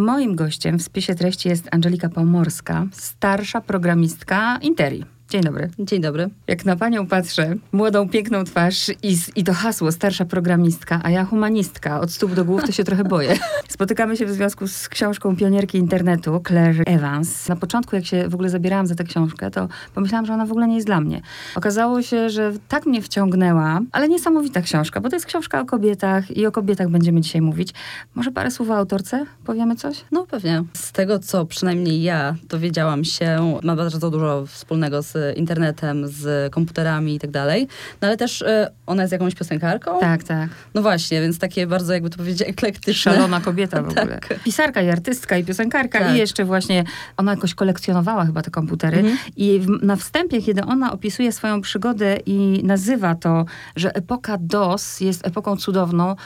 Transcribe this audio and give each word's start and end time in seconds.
Moim 0.00 0.36
gościem 0.36 0.78
w 0.78 0.82
spisie 0.82 1.14
treści 1.14 1.48
jest 1.48 1.68
Angelika 1.70 2.08
Pomorska, 2.08 2.86
starsza 2.92 3.60
programistka 3.60 4.58
Interi. 4.62 5.17
Dzień 5.30 5.42
dobry. 5.42 5.70
Dzień 5.78 6.00
dobry. 6.00 6.30
Jak 6.46 6.64
na 6.64 6.76
panią 6.76 7.06
patrzę, 7.06 7.54
młodą, 7.72 8.08
piękną 8.08 8.44
twarz 8.44 8.88
i, 9.02 9.16
i 9.36 9.44
to 9.44 9.52
hasło 9.52 9.92
starsza 9.92 10.24
programistka, 10.24 11.00
a 11.04 11.10
ja 11.10 11.24
humanistka, 11.24 12.00
od 12.00 12.10
stóp 12.10 12.34
do 12.34 12.44
głów 12.44 12.64
to 12.64 12.72
się 12.72 12.84
trochę 12.84 13.04
boję. 13.04 13.38
Spotykamy 13.68 14.16
się 14.16 14.26
w 14.26 14.30
związku 14.30 14.68
z 14.68 14.88
książką 14.88 15.36
pionierki 15.36 15.78
internetu 15.78 16.42
Claire 16.46 16.82
Evans. 16.86 17.48
Na 17.48 17.56
początku, 17.56 17.96
jak 17.96 18.04
się 18.04 18.28
w 18.28 18.34
ogóle 18.34 18.50
zabierałam 18.50 18.86
za 18.86 18.94
tę 18.94 19.04
książkę, 19.04 19.50
to 19.50 19.68
pomyślałam, 19.94 20.26
że 20.26 20.34
ona 20.34 20.46
w 20.46 20.50
ogóle 20.50 20.68
nie 20.68 20.74
jest 20.74 20.86
dla 20.86 21.00
mnie. 21.00 21.20
Okazało 21.54 22.02
się, 22.02 22.30
że 22.30 22.52
tak 22.68 22.86
mnie 22.86 23.02
wciągnęła, 23.02 23.80
ale 23.92 24.08
niesamowita 24.08 24.62
książka, 24.62 25.00
bo 25.00 25.08
to 25.08 25.16
jest 25.16 25.26
książka 25.26 25.60
o 25.60 25.64
kobietach 25.64 26.36
i 26.36 26.46
o 26.46 26.52
kobietach 26.52 26.88
będziemy 26.88 27.20
dzisiaj 27.20 27.40
mówić. 27.40 27.70
Może 28.14 28.30
parę 28.30 28.50
słów 28.50 28.70
o 28.70 28.76
autorce? 28.76 29.26
Powiemy 29.44 29.76
coś? 29.76 30.04
No 30.12 30.26
pewnie. 30.26 30.64
Z 30.74 30.92
tego, 30.92 31.18
co 31.18 31.44
przynajmniej 31.46 32.02
ja 32.02 32.34
dowiedziałam 32.48 33.04
się, 33.04 33.58
ma 33.62 33.76
bardzo 33.76 34.10
dużo 34.10 34.46
wspólnego 34.46 35.02
z 35.02 35.17
internetem, 35.36 36.08
z 36.08 36.52
komputerami 36.52 37.14
i 37.14 37.18
tak 37.18 37.30
dalej. 37.30 37.68
No 38.00 38.08
ale 38.08 38.16
też 38.16 38.42
y, 38.42 38.66
ona 38.86 39.02
jest 39.02 39.12
jakąś 39.12 39.34
piosenkarką. 39.34 40.00
Tak, 40.00 40.22
tak. 40.22 40.48
No 40.74 40.82
właśnie, 40.82 41.20
więc 41.20 41.38
takie 41.38 41.66
bardzo, 41.66 41.92
jakby 41.92 42.10
to 42.10 42.16
powiedzieć, 42.16 42.48
eklektyczne. 42.48 43.12
Szalona 43.12 43.40
kobieta 43.40 43.82
w 43.82 43.88
ogóle. 43.90 44.06
Tak. 44.06 44.40
Pisarka 44.44 44.82
i 44.82 44.90
artystka 44.90 45.36
i 45.36 45.44
piosenkarka 45.44 45.98
Tak. 45.98 46.14
i 46.14 46.18
jeszcze 46.18 46.44
właśnie 46.44 46.84
ona 47.16 47.30
jakoś 47.32 47.54
kolekcjonowała 47.54 48.26
chyba 48.26 48.42
te 48.42 48.50
komputery. 48.50 48.98
Mhm. 48.98 49.18
I 49.36 49.60
w, 49.60 49.68
na 49.82 49.96
wstępie, 49.96 50.42
kiedy 50.42 50.62
ona 50.64 50.92
opisuje 50.92 51.32
swoją 51.32 51.60
przygodę 51.60 52.18
i 52.26 52.60
nazywa 52.64 53.14
to, 53.14 53.44
że 53.76 53.94
epoka 53.94 54.38
DOS 54.40 55.00
jest 55.00 55.26
epoką 55.26 55.56
cudowną, 55.56 56.16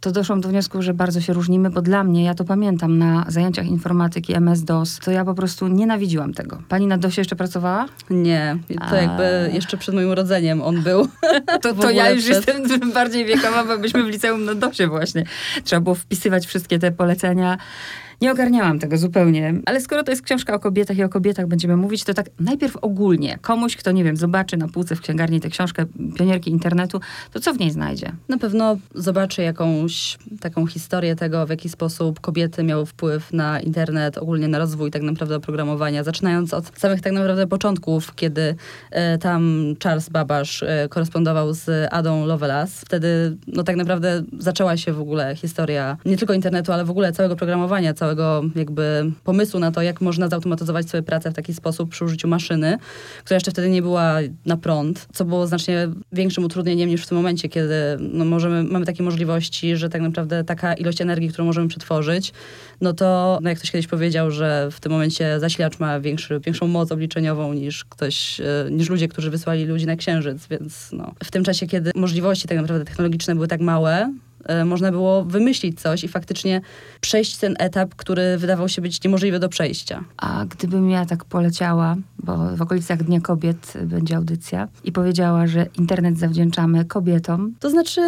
to 0.00 0.10
doszłam 0.12 0.40
do 0.40 0.48
wniosku, 0.48 0.82
że 0.82 0.94
bardzo 0.94 1.20
się 1.20 1.32
różnimy, 1.32 1.70
bo 1.70 1.82
dla 1.82 2.04
mnie, 2.04 2.24
ja 2.24 2.34
to 2.34 2.44
pamiętam 2.44 2.98
na 2.98 3.24
zajęciach 3.28 3.66
informatyki 3.66 4.34
MS-DOS, 4.34 4.98
to 4.98 5.10
ja 5.10 5.24
po 5.24 5.34
prostu 5.34 5.68
nienawidziłam 5.68 6.34
tego. 6.34 6.62
Pani 6.68 6.86
na 6.86 6.98
DOSie 6.98 7.20
jeszcze 7.20 7.36
pracowała? 7.36 7.86
Nie, 8.10 8.58
to 8.68 8.90
A. 8.90 8.96
jakby 8.96 9.50
jeszcze 9.54 9.76
przed 9.76 9.94
moim 9.94 10.10
urodzeniem 10.10 10.62
on 10.62 10.82
był. 10.82 11.08
To, 11.62 11.74
to 11.74 11.90
ja 11.90 12.10
już 12.10 12.24
przed- 12.24 12.48
jestem 12.48 12.92
bardziej 12.92 13.24
wiekowa, 13.24 13.64
bo 13.64 13.78
byliśmy 13.78 14.04
w 14.04 14.06
liceum 14.08 14.44
na 14.44 14.54
DOSie 14.54 14.86
właśnie. 14.86 15.24
Trzeba 15.64 15.80
było 15.80 15.94
wpisywać 15.94 16.46
wszystkie 16.46 16.78
te 16.78 16.92
polecenia. 16.92 17.58
Nie 18.20 18.32
ogarniałam 18.32 18.78
tego 18.78 18.98
zupełnie. 18.98 19.54
Ale 19.66 19.80
skoro 19.80 20.02
to 20.02 20.12
jest 20.12 20.22
książka 20.22 20.54
o 20.54 20.58
kobietach 20.58 20.96
i 20.96 21.04
o 21.04 21.08
kobietach 21.08 21.46
będziemy 21.46 21.76
mówić, 21.76 22.04
to 22.04 22.14
tak 22.14 22.26
najpierw 22.40 22.76
ogólnie. 22.76 23.38
Komuś, 23.42 23.76
kto, 23.76 23.92
nie 23.92 24.04
wiem, 24.04 24.16
zobaczy 24.16 24.56
na 24.56 24.68
półce 24.68 24.96
w 24.96 25.00
księgarni 25.00 25.40
tę 25.40 25.48
książkę 25.48 25.86
Pionierki 26.16 26.50
Internetu, 26.50 27.00
to 27.32 27.40
co 27.40 27.54
w 27.54 27.58
niej 27.58 27.70
znajdzie? 27.70 28.12
Na 28.28 28.38
pewno 28.38 28.76
zobaczy 28.94 29.42
jakąś 29.42 30.18
taką 30.40 30.66
historię 30.66 31.16
tego, 31.16 31.46
w 31.46 31.50
jaki 31.50 31.68
sposób 31.68 32.20
kobiety 32.20 32.62
miały 32.62 32.86
wpływ 32.86 33.32
na 33.32 33.60
internet, 33.60 34.18
ogólnie 34.18 34.48
na 34.48 34.58
rozwój 34.58 34.90
tak 34.90 35.02
naprawdę 35.02 35.36
oprogramowania, 35.36 36.04
zaczynając 36.04 36.54
od 36.54 36.78
samych 36.78 37.00
tak 37.00 37.12
naprawdę 37.12 37.46
początków, 37.46 38.14
kiedy 38.14 38.54
e, 38.90 39.18
tam 39.18 39.64
Charles 39.82 40.08
Babbage 40.08 40.62
e, 40.62 40.88
korespondował 40.88 41.54
z 41.54 41.88
Adą 41.92 42.26
Lovelace. 42.26 42.86
Wtedy 42.86 43.36
no 43.46 43.62
tak 43.62 43.76
naprawdę 43.76 44.22
zaczęła 44.38 44.76
się 44.76 44.92
w 44.92 45.00
ogóle 45.00 45.36
historia 45.36 45.96
nie 46.04 46.16
tylko 46.16 46.34
internetu, 46.34 46.72
ale 46.72 46.84
w 46.84 46.90
ogóle 46.90 47.12
całego 47.12 47.36
programowania, 47.36 47.94
całego 47.94 48.09
jakby 48.56 49.12
pomysłu 49.24 49.60
na 49.60 49.72
to, 49.72 49.82
jak 49.82 50.00
można 50.00 50.28
zautomatyzować 50.28 50.88
swoją 50.88 51.02
pracę 51.02 51.30
w 51.30 51.34
taki 51.34 51.54
sposób 51.54 51.90
przy 51.90 52.04
użyciu 52.04 52.28
maszyny, 52.28 52.78
która 53.24 53.36
jeszcze 53.36 53.50
wtedy 53.50 53.70
nie 53.70 53.82
była 53.82 54.16
na 54.46 54.56
prąd, 54.56 55.06
co 55.12 55.24
było 55.24 55.46
znacznie 55.46 55.88
większym 56.12 56.44
utrudnieniem 56.44 56.88
niż 56.88 57.02
w 57.02 57.08
tym 57.08 57.16
momencie, 57.16 57.48
kiedy 57.48 57.74
no, 58.00 58.24
możemy, 58.24 58.62
mamy 58.62 58.86
takie 58.86 59.02
możliwości, 59.02 59.76
że 59.76 59.88
tak 59.88 60.02
naprawdę 60.02 60.44
taka 60.44 60.74
ilość 60.74 61.00
energii, 61.00 61.28
którą 61.28 61.44
możemy 61.44 61.68
przetworzyć, 61.68 62.32
no 62.80 62.92
to, 62.92 63.38
no 63.42 63.48
jak 63.48 63.58
ktoś 63.58 63.70
kiedyś 63.70 63.86
powiedział, 63.86 64.30
że 64.30 64.68
w 64.70 64.80
tym 64.80 64.92
momencie 64.92 65.40
zasilacz 65.40 65.78
ma 65.78 66.00
większy, 66.00 66.40
większą 66.40 66.66
moc 66.66 66.92
obliczeniową 66.92 67.52
niż 67.52 67.84
ktoś, 67.84 68.40
e, 68.40 68.70
niż 68.70 68.90
ludzie, 68.90 69.08
którzy 69.08 69.30
wysłali 69.30 69.64
ludzi 69.64 69.86
na 69.86 69.96
Księżyc, 69.96 70.46
więc 70.46 70.92
no, 70.92 71.14
w 71.24 71.30
tym 71.30 71.44
czasie, 71.44 71.66
kiedy 71.66 71.90
możliwości 71.94 72.48
tak 72.48 72.58
naprawdę 72.58 72.84
technologiczne 72.84 73.34
były 73.34 73.48
tak 73.48 73.60
małe, 73.60 74.12
można 74.64 74.90
było 74.92 75.24
wymyślić 75.24 75.80
coś 75.80 76.04
i 76.04 76.08
faktycznie 76.08 76.60
przejść 77.00 77.36
ten 77.36 77.54
etap, 77.58 77.94
który 77.94 78.38
wydawał 78.38 78.68
się 78.68 78.82
być 78.82 79.04
niemożliwy 79.04 79.38
do 79.38 79.48
przejścia. 79.48 80.04
A 80.16 80.44
gdybym 80.48 80.90
ja 80.90 81.06
tak 81.06 81.24
poleciała, 81.24 81.96
bo 82.18 82.56
w 82.56 82.62
okolicach 82.62 83.02
Dnia 83.02 83.20
Kobiet 83.20 83.72
będzie 83.84 84.16
audycja, 84.16 84.68
i 84.84 84.92
powiedziała, 84.92 85.46
że 85.46 85.66
internet 85.78 86.18
zawdzięczamy 86.18 86.84
kobietom, 86.84 87.54
To 87.60 87.70
znaczy, 87.70 88.00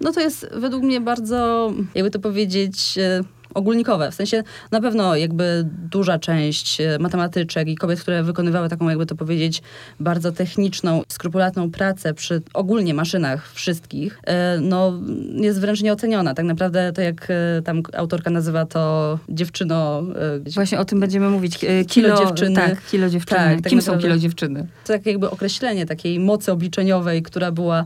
no 0.00 0.12
to 0.12 0.20
jest 0.20 0.48
według 0.54 0.82
mnie 0.82 1.00
bardzo, 1.00 1.70
jakby 1.94 2.10
to 2.10 2.18
powiedzieć, 2.20 2.98
e, 2.98 3.39
ogólnikowe. 3.54 4.10
W 4.10 4.14
sensie 4.14 4.42
na 4.70 4.80
pewno 4.80 5.16
jakby 5.16 5.68
duża 5.90 6.18
część 6.18 6.80
e, 6.80 6.98
matematyczek 6.98 7.68
i 7.68 7.76
kobiet, 7.76 8.00
które 8.00 8.22
wykonywały 8.22 8.68
taką, 8.68 8.88
jakby 8.88 9.06
to 9.06 9.14
powiedzieć, 9.14 9.62
bardzo 10.00 10.32
techniczną, 10.32 11.02
skrupulatną 11.08 11.70
pracę 11.70 12.14
przy 12.14 12.42
ogólnie 12.54 12.94
maszynach 12.94 13.52
wszystkich, 13.52 14.20
e, 14.24 14.58
no 14.60 14.92
jest 15.34 15.60
wręcz 15.60 15.82
nieoceniona. 15.82 16.34
Tak 16.34 16.44
naprawdę 16.44 16.92
to 16.92 17.02
jak 17.02 17.28
e, 17.30 17.62
tam 17.62 17.82
autorka 17.96 18.30
nazywa 18.30 18.66
to 18.66 19.18
dziewczyno... 19.28 20.02
Właśnie 20.54 20.78
o 20.78 20.84
tym 20.84 21.00
będziemy 21.00 21.30
mówić. 21.30 21.64
E, 21.64 21.84
Kilo 21.84 22.18
dziewczyny. 22.18 22.56
Tak, 22.56 22.86
kilo 22.90 23.10
dziewczyny. 23.10 23.40
Tak, 23.40 23.60
tak 23.60 23.70
Kim 23.70 23.82
są 23.82 23.92
naprawdę. 23.92 24.08
kilo 24.08 24.18
dziewczyny? 24.18 24.66
to 24.84 24.92
tak 24.92 25.06
jakby 25.06 25.30
określenie 25.30 25.86
takiej 25.86 26.20
mocy 26.20 26.52
obliczeniowej, 26.52 27.22
która 27.22 27.52
była 27.52 27.84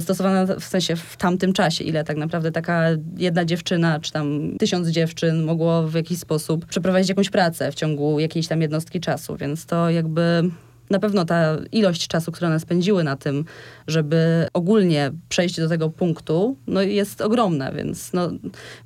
stosowana 0.00 0.46
w 0.60 0.64
sensie 0.64 0.96
w 0.96 1.16
tamtym 1.16 1.52
czasie, 1.52 1.84
ile 1.84 2.04
tak 2.04 2.16
naprawdę 2.16 2.52
taka 2.52 2.86
jedna 3.16 3.44
dziewczyna, 3.44 4.00
czy 4.00 4.12
tam 4.12 4.56
tysiąc 4.58 4.88
dziewczyn 4.94 5.42
mogło 5.42 5.82
w 5.82 5.94
jakiś 5.94 6.18
sposób 6.18 6.66
przeprowadzić 6.66 7.08
jakąś 7.08 7.30
pracę 7.30 7.72
w 7.72 7.74
ciągu 7.74 8.20
jakiejś 8.20 8.48
tam 8.48 8.62
jednostki 8.62 9.00
czasu, 9.00 9.36
więc 9.36 9.66
to 9.66 9.90
jakby 9.90 10.50
na 10.90 10.98
pewno 10.98 11.24
ta 11.24 11.56
ilość 11.72 12.08
czasu, 12.08 12.32
którą 12.32 12.48
one 12.48 12.60
spędziły 12.60 13.04
na 13.04 13.16
tym, 13.16 13.44
żeby 13.86 14.46
ogólnie 14.52 15.10
przejść 15.28 15.56
do 15.56 15.68
tego 15.68 15.90
punktu, 15.90 16.56
no 16.66 16.82
jest 16.82 17.20
ogromna, 17.20 17.72
więc 17.72 18.12
no 18.12 18.30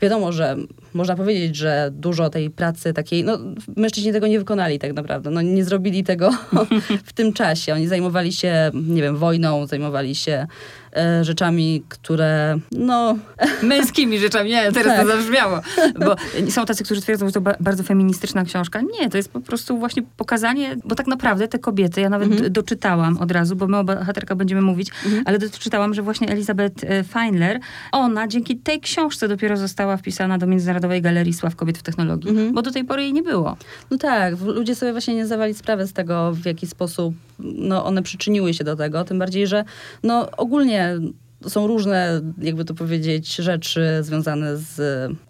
wiadomo, 0.01 0.33
że 0.33 0.57
można 0.95 1.17
powiedzieć, 1.17 1.57
że 1.57 1.91
dużo 1.93 2.31
tej 2.31 2.51
pracy 2.51 2.93
takiej, 2.93 3.25
no 3.25 3.39
mężczyźni 3.77 4.13
tego 4.13 4.27
nie 4.27 4.39
wykonali 4.39 4.79
tak 4.79 4.93
naprawdę, 4.93 5.31
no 5.31 5.43
nie 5.43 5.65
zrobili 5.65 6.05
tego 6.05 6.31
w 7.05 7.13
tym 7.13 7.33
czasie. 7.33 7.75
Oni 7.75 7.87
zajmowali 7.87 8.33
się, 8.33 8.71
nie 8.75 9.03
wiem, 9.03 9.17
wojną, 9.17 9.67
zajmowali 9.67 10.15
się 10.15 10.47
e, 10.97 11.25
rzeczami, 11.25 11.83
które, 11.89 12.59
no, 12.73 13.17
Męskimi 13.63 14.19
rzeczami. 14.19 14.51
Nie, 14.51 14.73
teraz 14.73 14.97
Tak. 14.97 15.07
to 15.07 15.13
zabrzmiało. 15.17 15.61
Bo 15.99 16.17
są 16.51 16.65
tacy, 16.67 16.85
którzy 16.85 17.01
twierdzą, 17.01 17.27
że 17.27 17.33
to 17.33 17.41
ba- 17.41 17.57
bardzo 17.61 17.83
feministyczna 17.83 18.45
książka. 18.45 18.81
Nie, 19.01 19.11
to 19.11 19.17
jest 19.17 19.33
po 19.33 19.41
prostu 19.41 19.79
właśnie 19.79 20.03
pokazanie, 20.17 20.77
bo 20.85 20.95
tak 20.95 21.07
naprawdę 21.07 21.49
te 21.49 21.59
kobiety, 21.59 22.01
ja 22.01 22.09
nawet 22.09 22.29
Mhm. 22.33 22.53
doczytałam 22.53 23.19
od 23.19 23.31
razu, 23.33 23.57
bo 23.57 23.67
my 23.67 23.77
o 23.79 23.85
bohaterkach 23.85 24.37
będziemy 24.39 24.61
mówić, 24.63 24.91
Mhm. 25.07 25.23
ale 25.27 25.39
doczytałam, 25.39 25.95
że 25.95 26.03
właśnie 26.03 26.29
Elizabeth 26.29 26.85
e, 26.85 27.05
Feinler, 27.05 27.61
ona 27.93 28.29
dzięki 28.29 28.57
tej 28.57 28.81
książce 28.81 29.29
dopiero 29.29 29.57
została 29.57 29.97
wpisana 29.97 30.39
do 30.39 30.47
Międzynarodowej 30.47 31.03
Galerii 31.03 31.33
Sław 31.35 31.57
Kobiet 31.57 31.79
w 31.79 31.83
Technologii, 31.83 32.31
Mhm. 32.31 32.53
bo 32.53 32.63
do 32.63 32.71
tej 32.71 32.85
pory 32.85 33.03
jej 33.03 33.13
nie 33.13 33.23
było. 33.23 33.57
no 33.91 33.99
tak, 33.99 34.35
ludzie 34.41 34.75
sobie 34.75 34.93
właśnie 34.93 35.15
nie 35.15 35.27
zdawali 35.27 35.55
sprawy 35.55 35.87
z 35.87 35.93
tego, 35.93 36.33
w 36.33 36.47
jaki 36.47 36.67
sposób 36.67 37.15
no, 37.39 37.85
one 37.85 38.03
przyczyniły 38.03 38.55
się 38.55 38.65
do 38.65 38.77
tego, 38.77 39.05
tym 39.05 39.19
bardziej, 39.19 39.47
że 39.47 39.65
no 40.03 40.31
ogólnie 40.37 40.78
med 40.79 41.13
są 41.49 41.67
różne, 41.67 42.21
jakby 42.39 42.65
to 42.65 42.75
powiedzieć, 42.75 43.37
rzeczy 43.37 43.99
związane 44.01 44.57
z 44.57 44.81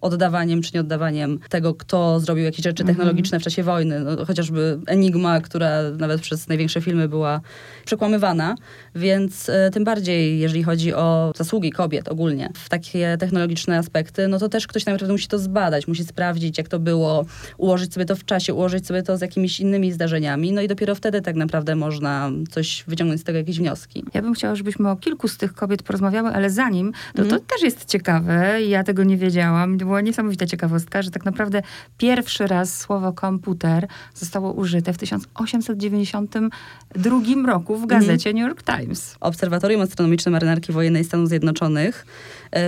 oddawaniem 0.00 0.62
czy 0.62 0.70
nieoddawaniem 0.74 1.38
tego, 1.48 1.74
kto 1.74 2.20
zrobił 2.20 2.44
jakieś 2.44 2.64
rzeczy 2.64 2.82
Mhm. 2.82 2.96
technologiczne 2.96 3.41
w 3.41 3.42
czasie 3.42 3.62
wojny. 3.62 4.00
No, 4.00 4.24
chociażby 4.26 4.78
Enigma, 4.86 5.41
która 5.41 5.70
nawet 5.98 6.20
przez 6.20 6.48
największe 6.48 6.80
filmy 6.80 7.08
była 7.08 7.41
przekłamywana, 7.84 8.54
więc 8.94 9.48
e, 9.48 9.70
tym 9.70 9.84
bardziej, 9.84 10.38
jeżeli 10.38 10.62
chodzi 10.62 10.94
o 10.94 11.32
zasługi 11.36 11.70
kobiet 11.70 12.08
ogólnie 12.08 12.50
w 12.54 12.69
takie 12.69 13.16
technologiczne 13.20 13.78
aspekty, 13.78 14.28
no 14.28 14.38
to 14.38 14.48
też 14.48 14.66
ktoś 14.66 14.86
naprawdę 14.86 15.12
musi 15.12 15.28
to 15.28 15.38
zbadać, 15.38 15.88
musi 15.88 16.04
sprawdzić, 16.04 16.58
jak 16.58 16.69
to 16.69 16.78
było, 16.78 17.25
ułożyć 17.58 17.94
sobie 17.94 18.06
to 18.06 18.16
w 18.16 18.25
czasie, 18.25 18.54
ułożyć 18.54 18.87
sobie 18.87 19.02
to 19.02 19.16
z 19.16 19.20
jakimiś 19.20 19.61
innymi 19.61 19.93
zdarzeniami, 19.93 20.52
no 20.52 20.62
i 20.62 20.69
dopiero 20.69 20.94
wtedy 20.94 21.20
tak 21.22 21.37
naprawdę 21.37 21.76
można 21.76 22.31
coś 22.50 22.84
wyciągnąć 22.87 23.20
z 23.20 23.25
tego 23.25 23.38
jakieś 23.38 23.58
wnioski. 23.58 24.04
Ja 24.14 24.22
bym 24.22 24.34
chciała, 24.34 24.54
żebyśmy 24.54 24.90
o 24.90 24.96
kilku 24.96 25.28
z 25.28 25.37
tych 25.37 25.52
kobiet 25.54 25.82
porozmawiały, 25.99 26.31
ale 26.37 26.50
zanim, 26.50 26.93
to, 27.15 27.23
Mhm. 27.23 27.41
to 27.41 27.47
też 27.55 27.62
jest 27.62 27.85
ciekawe, 27.85 28.62
ja 28.62 28.85
tego 28.85 29.05
nie 29.05 29.17
wiedziałam, 29.17 29.79
to 29.79 29.85
była 29.85 30.00
niesamowita 30.00 30.47
ciekawostka, 30.47 31.03
że 31.03 31.11
tak 31.11 31.25
naprawdę 31.25 31.62
pierwszy 31.99 32.47
raz 32.47 32.79
słowo 32.79 33.12
komputer 33.12 33.87
zostało 34.15 34.53
użyte 34.53 34.93
w 34.93 34.99
1892 34.99 37.47
roku 37.47 37.77
w 37.77 37.87
gazecie 37.87 38.33
New 38.33 38.43
York 38.43 38.62
Times. 38.62 39.17
Obserwatorium 39.21 39.81
Astronomiczne 39.83 40.33
Marynarki 40.33 40.73
Wojennej 40.73 41.05
Stanów 41.05 41.29
Zjednoczonych 41.29 42.06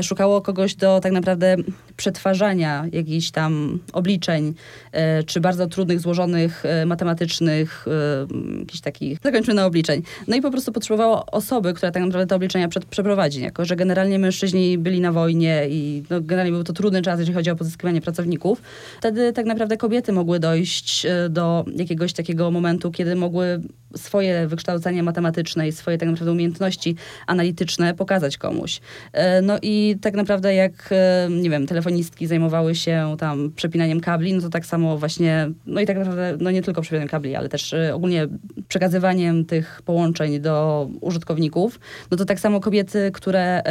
szukało 0.03 0.41
kogoś 0.41 0.75
do 0.75 1.01
tak 1.01 1.13
naprawdę 1.13 1.57
przetwarzania 2.01 2.87
jakichś 2.93 3.31
tam 3.31 3.79
obliczeń, 3.93 4.55
e, 4.93 5.23
czy 5.23 5.41
bardzo 5.41 5.67
trudnych, 5.67 6.01
złożonych, 6.01 6.65
e, 6.65 6.87
matematycznych, 6.87 7.87
e, 7.89 8.59
jakichś 8.59 8.81
takich 8.81 9.19
zakończonych 9.25 9.65
obliczeń. 9.65 10.03
No 10.29 10.37
i 10.37 10.41
po 10.41 10.51
prostu 10.51 10.73
potrzebowało 10.73 11.27
osoby, 11.27 11.75
która 11.75 11.93
tak 11.93 12.03
naprawdę 12.03 12.27
te 12.27 12.37
obliczenia 12.37 12.69
przed, 12.69 12.85
przeprowadzi, 12.85 13.43
jako 13.43 13.65
że 13.65 13.77
generalnie 13.77 14.19
mężczyźni 14.19 14.79
byli 14.79 15.01
na 15.01 15.13
wojnie 15.13 15.67
i 15.69 16.03
no, 16.11 16.21
generalnie 16.21 16.53
był 16.53 16.65
to 16.65 16.73
trudny 16.73 17.03
czas, 17.03 17.19
jeżeli 17.19 17.35
chodzi 17.35 17.51
o 17.51 17.57
pozyskiwanie 17.57 18.01
pracowników. 18.01 18.63
Wtedy 18.99 19.33
tak 19.33 19.47
naprawdę 19.47 19.77
kobiety 19.77 20.13
mogły 20.13 20.39
dojść 20.39 21.07
e, 21.07 21.29
do 21.29 21.65
jakiegoś 21.77 22.13
takiego 22.13 22.51
momentu, 22.51 22.91
kiedy 22.91 23.17
mogły 23.17 23.61
swoje 23.97 24.47
wykształcenie 24.47 25.03
matematyczne 25.03 25.69
i 25.69 25.73
swoje 25.73 25.99
tak 25.99 26.09
naprawdę 26.09 26.33
umiejętności 26.33 26.97
analityczne 27.27 27.95
pokazać 27.95 28.39
komuś. 28.39 28.81
E, 29.13 29.43
No 29.43 29.59
i 29.63 29.97
tak 30.01 30.15
naprawdę 30.15 30.55
jak, 30.55 30.89
e, 30.93 31.29
nie 31.31 31.51
wiem, 31.51 31.67
telefonistki 31.67 32.27
zajmowały 32.27 32.75
się 32.75 33.17
tam 33.19 33.53
przepinaniem 33.57 34.01
kabli, 34.01 34.35
no 34.35 34.41
to 34.41 34.49
tak 34.49 34.67
samo 34.67 34.99
właśnie, 34.99 35.51
no 35.67 35.81
i 35.81 35.87
tak 35.87 35.97
naprawdę, 35.97 36.37
no 36.41 36.51
nie 36.51 36.63
tylko 36.63 36.83
przepinaniem 36.83 37.09
kabli, 37.09 37.35
ale 37.35 37.49
też 37.49 37.73
e, 37.73 37.95
ogólnie 37.95 38.29
przekazywaniem 38.69 39.45
tych 39.45 39.83
połączeń 39.85 40.41
do 40.41 40.89
użytkowników, 41.01 41.81
no 42.11 42.17
to 42.17 42.25
tak 42.25 42.41
samo 42.41 42.61
kobiety, 42.61 43.11
które 43.15 43.63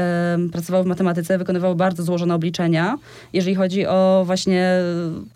pracowały 0.52 0.84
w 0.84 0.88
matematyce, 0.88 1.38
wykonywały 1.38 1.76
bardzo 1.76 2.04
złożone 2.04 2.36
obliczenia, 2.36 2.98
jeżeli 3.34 3.56
chodzi 3.56 3.88
o 3.88 4.24
właśnie 4.26 4.72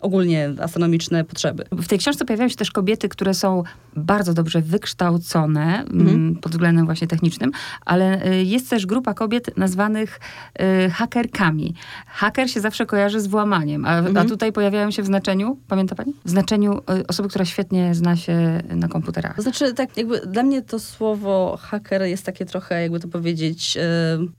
ogólnie 0.02 0.50
astronomiczne 0.60 1.24
potrzeby. 1.24 1.64
W 1.72 1.88
tej 1.88 2.00
książce 2.00 2.26
pojawiają 2.26 2.50
się 2.50 2.56
też 2.56 2.72
kobiety, 2.72 3.10
które 3.10 3.34
są 3.34 3.64
bardzo 3.96 4.34
dobrze 4.34 4.62
wykształcone 4.74 5.86
mm, 5.86 6.36
pod 6.36 6.52
względem 6.52 6.86
właśnie 6.86 7.08
technicznym, 7.08 7.52
ale 7.86 8.26
y, 8.26 8.44
jest 8.44 8.70
też 8.70 8.86
grupa 8.86 9.14
kobiet 9.14 9.58
nazwanych 9.58 10.20
y, 10.86 10.90
hakerkami. 10.90 11.74
Haker 12.08 12.50
się 12.50 12.62
zawsze 12.62 12.86
kojarzy 12.86 13.22
z 13.22 13.28
włamaniem, 13.28 13.86
a, 13.86 14.04
a 14.20 14.26
tutaj 14.26 14.52
pojawiają 14.52 14.92
się 14.92 15.04
w 15.04 15.06
znaczeniu, 15.06 15.58
pamięta 15.68 15.96
pani? 15.96 16.14
W 16.26 16.30
znaczeniu 16.30 16.78
y, 17.00 17.08
osoby, 17.08 17.30
która 17.30 17.46
świetnie 17.46 17.96
zna 17.96 18.16
się 18.16 18.62
na 18.70 18.88
komputerach. 18.88 19.36
To 19.36 19.42
znaczy, 19.42 19.74
tak 19.74 19.98
jakby 19.98 20.20
dla 20.20 20.44
mnie 20.44 20.62
to 20.62 20.80
słowo 20.80 21.58
haker 21.62 22.02
jest 22.02 22.26
takie 22.26 22.46
trochę, 22.46 22.82
jakby 22.82 23.00
to 23.00 23.08
powiedzieć, 23.08 23.78
e, 23.78 23.84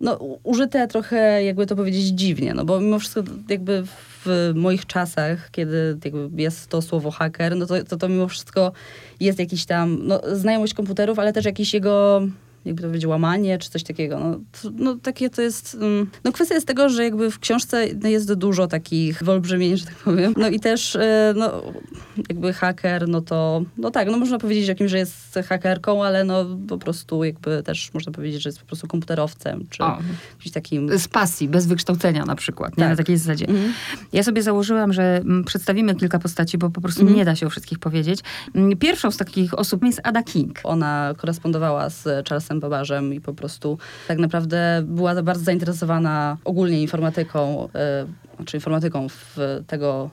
no 0.00 0.18
użyte 0.42 0.88
trochę, 0.88 1.44
jakby 1.44 1.66
to 1.66 1.76
powiedzieć, 1.76 2.06
dziwnie, 2.06 2.54
no 2.54 2.64
bo 2.64 2.80
mimo 2.80 2.98
wszystko 2.98 3.22
jakby 3.48 3.82
w 3.82 4.13
moich 4.54 4.86
czasach, 4.86 5.50
kiedy 5.50 5.98
jest 6.36 6.68
to 6.68 6.82
słowo 6.82 7.10
haker, 7.10 7.56
no 7.56 7.66
to, 7.66 7.84
to, 7.84 7.96
to 7.96 8.08
mimo 8.08 8.28
wszystko 8.28 8.72
jest 9.20 9.38
jakiś 9.38 9.64
tam, 9.64 9.98
no, 10.02 10.20
znajomość 10.32 10.74
komputerów, 10.74 11.18
ale 11.18 11.32
też 11.32 11.44
jakiś 11.44 11.74
jego 11.74 12.22
jakby 12.64 12.82
to 12.82 12.88
powiedzieć, 12.88 13.06
łamanie, 13.06 13.58
czy 13.58 13.70
coś 13.70 13.82
takiego. 13.82 14.18
No, 14.20 14.40
to, 14.62 14.70
no 14.76 14.94
takie 14.96 15.30
to 15.30 15.42
jest... 15.42 15.74
mm, 15.74 16.10
No 16.24 16.32
kwestia 16.32 16.54
jest 16.54 16.66
tego, 16.66 16.88
że 16.88 17.04
jakby 17.04 17.30
w 17.30 17.38
książce 17.38 17.86
no, 18.02 18.08
jest 18.08 18.34
dużo 18.34 18.66
takich 18.66 19.22
wyolbrzymień, 19.22 19.76
że 19.76 19.84
tak 19.86 19.94
powiem. 19.94 20.34
No 20.36 20.48
i 20.48 20.60
też, 20.60 20.96
e, 20.96 21.34
no 21.36 21.62
jakby 22.28 22.52
haker, 22.52 23.08
no 23.08 23.20
to, 23.20 23.62
no 23.78 23.90
tak, 23.90 24.08
no 24.10 24.18
można 24.18 24.38
powiedzieć 24.38 24.70
o 24.70 24.74
kimś, 24.74 24.90
że 24.90 24.98
jest 24.98 25.38
hakerką, 25.48 26.04
ale 26.04 26.24
no 26.24 26.44
po 26.68 26.78
prostu 26.78 27.24
jakby 27.24 27.62
też 27.62 27.94
można 27.94 28.12
powiedzieć, 28.12 28.42
że 28.42 28.48
jest 28.48 28.60
po 28.60 28.66
prostu 28.66 28.86
komputerowcem, 28.86 29.64
czy 29.70 29.82
O. 29.84 29.98
jakimś 30.36 30.50
takim... 30.52 30.98
Z 30.98 31.08
pasji, 31.08 31.48
bez 31.48 31.66
wykształcenia 31.66 32.24
na 32.24 32.34
przykład, 32.34 32.70
nie? 32.76 32.82
Tak. 32.84 32.90
na 32.90 32.96
takiej 32.96 33.16
zasadzie. 33.16 33.48
Mhm. 33.48 33.72
Ja 34.12 34.22
sobie 34.22 34.42
założyłam, 34.42 34.92
że 34.92 35.16
mm, 35.16 35.44
przedstawimy 35.44 35.94
kilka 35.94 36.18
postaci, 36.18 36.58
bo 36.58 36.70
po 36.70 36.80
prostu 36.80 37.00
Mhm. 37.00 37.18
nie 37.18 37.24
da 37.24 37.36
się 37.36 37.46
o 37.46 37.50
wszystkich 37.50 37.78
powiedzieć. 37.78 38.20
Mm, 38.54 38.76
Pierwszą 38.76 39.10
z 39.10 39.16
takich 39.16 39.54
osób 39.58 39.84
jest 39.84 40.00
Ada 40.04 40.22
King. 40.22 40.60
Ona 40.64 41.14
korespondowała 41.16 41.90
z 41.90 42.02
Charlesem 42.28 42.53
Babarzem 42.60 43.14
i 43.14 43.20
po 43.20 43.34
prostu 43.34 43.78
tak 44.08 44.18
naprawdę 44.18 44.82
była 44.86 45.22
bardzo 45.22 45.44
zainteresowana 45.44 46.36
ogólnie 46.44 46.82
informatyką, 46.82 47.68
znaczy 48.36 48.56
informatyką 48.56 49.08
w 49.08 49.38
tego 49.66 50.10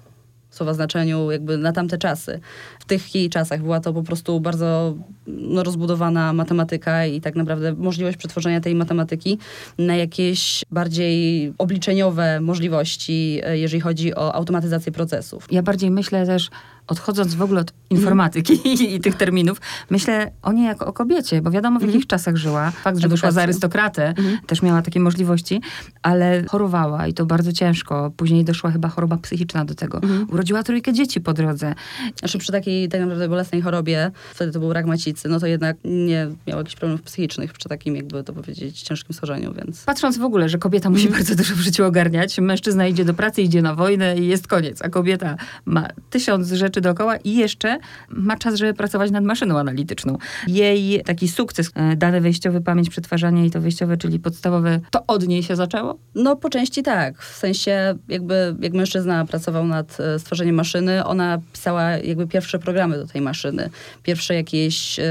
słowa 0.51 0.73
znaczeniu 0.73 1.31
jakby 1.31 1.57
na 1.57 1.71
tamte 1.71 1.97
czasy. 1.97 2.39
W 2.79 2.85
tych 2.85 3.15
jej 3.15 3.29
czasach 3.29 3.61
była 3.61 3.79
to 3.79 3.93
po 3.93 4.03
prostu 4.03 4.39
bardzo 4.39 4.95
no, 5.27 5.63
rozbudowana 5.63 6.33
matematyka 6.33 7.05
i 7.05 7.21
tak 7.21 7.35
naprawdę 7.35 7.73
możliwość 7.73 8.17
przetworzenia 8.17 8.61
tej 8.61 8.75
matematyki 8.75 9.37
na 9.77 9.95
jakieś 9.95 10.65
bardziej 10.71 11.53
obliczeniowe 11.57 12.41
możliwości, 12.41 13.41
e, 13.43 13.57
jeżeli 13.57 13.81
chodzi 13.81 14.15
o 14.15 14.35
automatyzację 14.35 14.91
procesów. 14.91 15.47
Ja 15.51 15.63
bardziej 15.63 15.91
myślę 15.91 16.25
też, 16.25 16.49
odchodząc 16.87 17.35
w 17.35 17.41
ogóle 17.41 17.61
od 17.61 17.73
informatyki 17.89 18.59
i, 18.95 18.99
tych 18.99 19.15
terminów, 19.15 19.61
myślę 19.89 20.31
o 20.41 20.51
niej 20.51 20.65
jako 20.65 20.85
o 20.85 20.93
kobiecie, 20.93 21.41
bo 21.41 21.51
wiadomo 21.51 21.79
w 21.79 21.83
jakich 21.83 22.07
czasach 22.07 22.35
żyła. 22.35 22.71
Fakt, 22.71 22.97
że 22.97 23.07
wyszła 23.07 23.31
za 23.31 23.41
arystokratę, 23.41 24.13
też 24.47 24.61
miała 24.61 24.81
takie 24.81 24.99
możliwości, 24.99 25.61
ale 26.01 26.43
chorowała 26.47 27.07
i 27.07 27.13
to 27.13 27.25
bardzo 27.25 27.53
ciężko. 27.53 28.11
Później 28.17 28.45
doszła 28.45 28.71
chyba 28.71 28.89
choroba 28.89 29.17
psychiczna 29.17 29.65
do 29.65 29.75
tego. 29.75 30.01
Urodziła 30.29 30.63
trójkę 30.63 30.93
dzieci 30.93 31.21
po 31.21 31.33
drodze. 31.33 31.75
Znaczy 32.19 32.37
przy 32.37 32.51
takiej 32.51 32.89
tak 32.89 33.01
naprawdę 33.01 33.29
bolesnej 33.29 33.61
chorobie, 33.61 34.11
wtedy 34.33 34.51
to 34.51 34.59
był 34.59 34.73
rak 34.73 34.85
macicy, 34.85 35.29
no 35.29 35.39
to 35.39 35.47
jednak 35.47 35.77
nie 35.85 36.27
miał 36.47 36.57
jakichś 36.57 36.75
problemów 36.75 37.01
psychicznych 37.01 37.53
przy 37.53 37.69
takim, 37.69 37.95
jakby 37.95 38.23
to 38.23 38.33
powiedzieć, 38.33 38.81
ciężkim 38.81 39.15
schorzeniu, 39.15 39.53
więc... 39.53 39.83
Patrząc 39.83 40.17
w 40.17 40.23
ogóle, 40.23 40.49
że 40.49 40.57
kobieta 40.57 40.89
musi 40.89 41.09
bardzo 41.09 41.35
dużo 41.35 41.55
w 41.55 41.59
życiu 41.59 41.85
ogarniać, 41.85 42.39
mężczyzna 42.39 42.87
idzie 42.87 43.05
do 43.05 43.13
pracy, 43.13 43.41
idzie 43.41 43.61
na 43.61 43.75
wojnę 43.75 44.17
i 44.17 44.27
jest 44.27 44.47
koniec, 44.47 44.81
a 44.81 44.89
kobieta 44.89 45.35
ma 45.65 45.87
tysiąc 46.09 46.47
rzeczy 46.47 46.80
dookoła 46.81 47.17
i 47.17 47.35
jeszcze 47.35 47.77
ma 48.09 48.37
czas, 48.37 48.55
żeby 48.55 48.73
pracować 48.73 49.11
nad 49.11 49.23
maszyną 49.23 49.59
analityczną. 49.59 50.17
Jej 50.47 51.03
taki 51.05 51.27
sukces, 51.27 51.71
e, 51.75 51.95
dane 51.95 52.21
wejściowe, 52.21 52.61
pamięć 52.61 52.89
przetwarzania 52.89 53.45
i 53.45 53.51
to 53.51 53.61
wejściowe, 53.61 53.97
czyli 53.97 54.19
podstawowe, 54.19 54.79
to 54.91 55.03
od 55.07 55.27
niej 55.27 55.43
się 55.43 55.55
zaczęło? 55.55 55.97
No 56.15 56.35
po 56.35 56.49
części 56.49 56.83
tak, 56.83 57.21
w 57.21 57.37
sensie 57.37 57.95
jakby 58.07 58.55
jak 58.59 58.73
mężczyzna 58.73 59.25
pracował 59.25 59.65
nad 59.65 59.97
e, 59.99 60.19
stworzeniem 60.19 60.55
maszyny, 60.55 61.05
ona 61.05 61.39
pisała 61.53 61.83
jakby 61.89 62.27
pierwsze 62.27 62.59
programy 62.59 62.97
do 62.97 63.07
tej 63.07 63.21
maszyny, 63.21 63.69
pierwsze 64.03 64.35
jakieś, 64.35 64.99
e, 64.99 65.03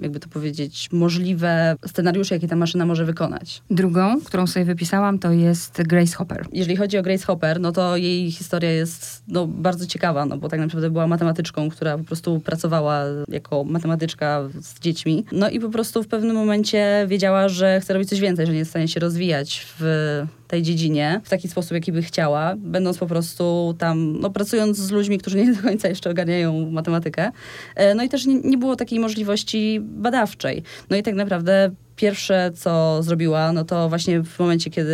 jakby 0.00 0.20
to 0.20 0.28
powiedzieć, 0.28 0.88
możliwe 0.92 1.76
scenariusze, 1.86 2.34
jakie 2.34 2.48
ta 2.48 2.56
maszyna 2.56 2.86
może 2.86 3.04
wykonać. 3.04 3.62
Drugą, 3.70 4.20
którą 4.20 4.46
sobie 4.46 4.64
wypisałam, 4.64 5.18
to 5.18 5.32
jest 5.32 5.82
Grace 5.82 6.16
Hopper. 6.16 6.46
Jeżeli 6.52 6.76
chodzi 6.76 6.98
o 6.98 7.02
Grace 7.02 7.26
Hopper, 7.26 7.60
no 7.60 7.72
to 7.72 7.96
jej 7.96 8.30
historia 8.30 8.70
jest 8.70 9.22
no, 9.28 9.46
bardzo 9.46 9.86
ciekawa, 9.86 10.26
no 10.26 10.36
bo 10.36 10.48
tak 10.48 10.60
naprawdę 10.60 10.90
była 10.90 10.99
matematyczką, 11.06 11.70
która 11.70 11.98
po 11.98 12.04
prostu 12.04 12.40
pracowała 12.40 13.04
jako 13.28 13.64
matematyczka 13.64 14.48
z 14.60 14.80
dziećmi. 14.80 15.24
No 15.32 15.50
i 15.50 15.60
po 15.60 15.68
prostu 15.68 16.02
w 16.02 16.08
pewnym 16.08 16.36
momencie 16.36 17.04
wiedziała, 17.08 17.48
że 17.48 17.80
chce 17.80 17.92
robić 17.92 18.08
coś 18.08 18.20
więcej, 18.20 18.46
że 18.46 18.52
nie 18.52 18.58
jest 18.58 18.68
w 18.68 18.72
stanie 18.72 18.88
się 18.88 19.00
rozwijać 19.00 19.66
w 19.78 20.22
tej 20.50 20.62
dziedzinie 20.62 21.20
w 21.24 21.28
taki 21.28 21.48
sposób, 21.48 21.72
jaki 21.72 21.92
by 21.92 22.02
chciała, 22.02 22.54
będąc 22.56 22.98
po 22.98 23.06
prostu 23.06 23.74
tam, 23.78 24.20
no 24.20 24.30
pracując 24.30 24.76
z 24.76 24.90
ludźmi, 24.90 25.18
którzy 25.18 25.36
nie 25.36 25.52
do 25.54 25.62
końca 25.62 25.88
jeszcze 25.88 26.10
ogarniają 26.10 26.70
matematykę. 26.70 27.30
E, 27.76 27.94
No 27.94 28.02
i 28.02 28.08
też 28.08 28.26
nie, 28.26 28.40
nie 28.40 28.58
było 28.58 28.76
takiej 28.76 29.00
możliwości 29.00 29.80
badawczej. 29.80 30.62
No 30.90 30.96
i 30.96 31.02
tak 31.02 31.14
naprawdę 31.14 31.70
pierwsze, 32.00 32.50
co 32.54 33.02
zrobiła, 33.02 33.52
no 33.52 33.64
to 33.64 33.88
właśnie 33.88 34.22
w 34.22 34.38
momencie, 34.38 34.70
kiedy 34.70 34.92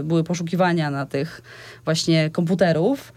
y, 0.00 0.02
były 0.02 0.24
poszukiwania 0.24 0.90
na 0.90 1.06
tych 1.06 1.42
właśnie 1.84 2.30
komputerów, 2.30 3.12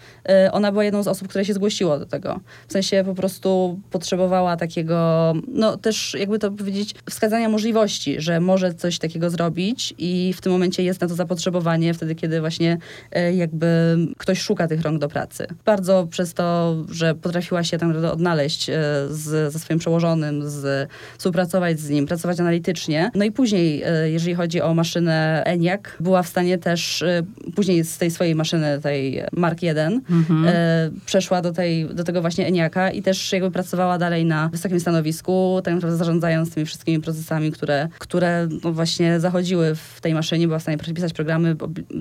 y, 0.48 0.52
ona 0.52 0.72
była 0.72 0.84
jedną 0.84 1.04
z 1.04 1.08
osób, 1.08 1.28
która 1.28 1.44
się 1.44 1.54
zgłosiła 1.54 2.00
do 2.00 2.06
tego. 2.06 2.40
W 2.68 2.74
sensie 2.74 3.04
po 3.06 3.16
prostu 3.16 3.80
potrzebowała 3.92 4.58
takiego, 4.58 5.34
no 5.48 5.78
też 5.78 6.16
jakby 6.20 6.40
to 6.40 6.52
powiedzieć, 6.52 6.96
wskazania 7.10 7.50
możliwości, 7.50 8.22
że 8.22 8.40
może 8.40 8.74
coś 8.74 9.00
takiego 9.00 9.30
zrobić 9.30 9.94
i 9.98 10.34
w 10.34 10.42
tym 10.42 10.52
momencie 10.52 10.84
jest 10.84 11.02
na 11.02 11.08
to 11.08 11.16
zapotrzebowanie, 11.16 11.65
wtedy 11.94 12.16
kiedy 12.16 12.40
właśnie 12.40 12.78
y, 13.18 13.34
jakby 13.34 13.98
ktoś 14.18 14.42
szuka 14.42 14.68
tych 14.68 14.82
rąk 14.82 15.00
do 15.00 15.08
pracy. 15.08 15.48
Bardzo 15.66 16.08
przez 16.10 16.34
to, 16.34 16.76
że 16.92 17.16
potrafiła 17.16 17.64
się 17.64 17.78
naprawdę 17.78 18.12
odnaleźć 18.12 18.70
y, 18.70 18.74
z, 19.10 19.54
ze 19.54 19.60
swoim 19.60 19.80
przełożonym, 19.80 20.50
z, 20.50 20.90
współpracować 21.18 21.80
z 21.80 21.90
nim, 21.90 22.06
pracować 22.06 22.40
analitycznie. 22.40 23.12
No 23.16 23.26
i 23.26 23.32
później, 23.32 23.84
e, 23.86 24.10
jeżeli 24.12 24.36
chodzi 24.36 24.62
o 24.62 24.74
maszynę 24.74 25.44
ENIAC, 25.46 25.82
była 26.00 26.24
w 26.24 26.28
stanie 26.28 26.58
też, 26.58 27.02
e, 27.02 27.24
później 27.56 27.84
z 27.84 27.98
tej 27.98 28.12
swojej 28.12 28.36
maszyny, 28.36 28.80
tej 28.82 29.24
Mark 29.32 29.64
I, 29.64 29.70
Mhm. 29.70 30.46
e, 30.48 30.92
przeszła 31.06 31.42
do, 31.42 31.52
tej, 31.52 31.86
do 31.86 32.04
tego 32.04 32.22
właśnie 32.22 32.48
ENIACa 32.48 32.90
i 32.90 33.02
też 33.02 33.34
jakby 33.34 33.52
pracowała 33.52 33.98
dalej 33.98 34.26
na 34.26 34.50
wysokim 34.50 34.80
stanowisku, 34.80 35.62
tak 35.64 35.74
naprawdę 35.74 35.98
zarządzając 35.98 36.54
tymi 36.54 36.66
wszystkimi 36.66 37.00
procesami, 37.00 37.52
które, 37.52 37.88
które 38.00 38.48
no 38.64 38.72
właśnie 38.72 39.20
zachodziły 39.20 39.76
w 39.76 40.02
tej 40.02 40.14
maszynie, 40.14 40.48
była 40.48 40.60
w 40.60 40.62
stanie 40.62 40.78
pisać 40.78 41.14
programy, 41.14 41.55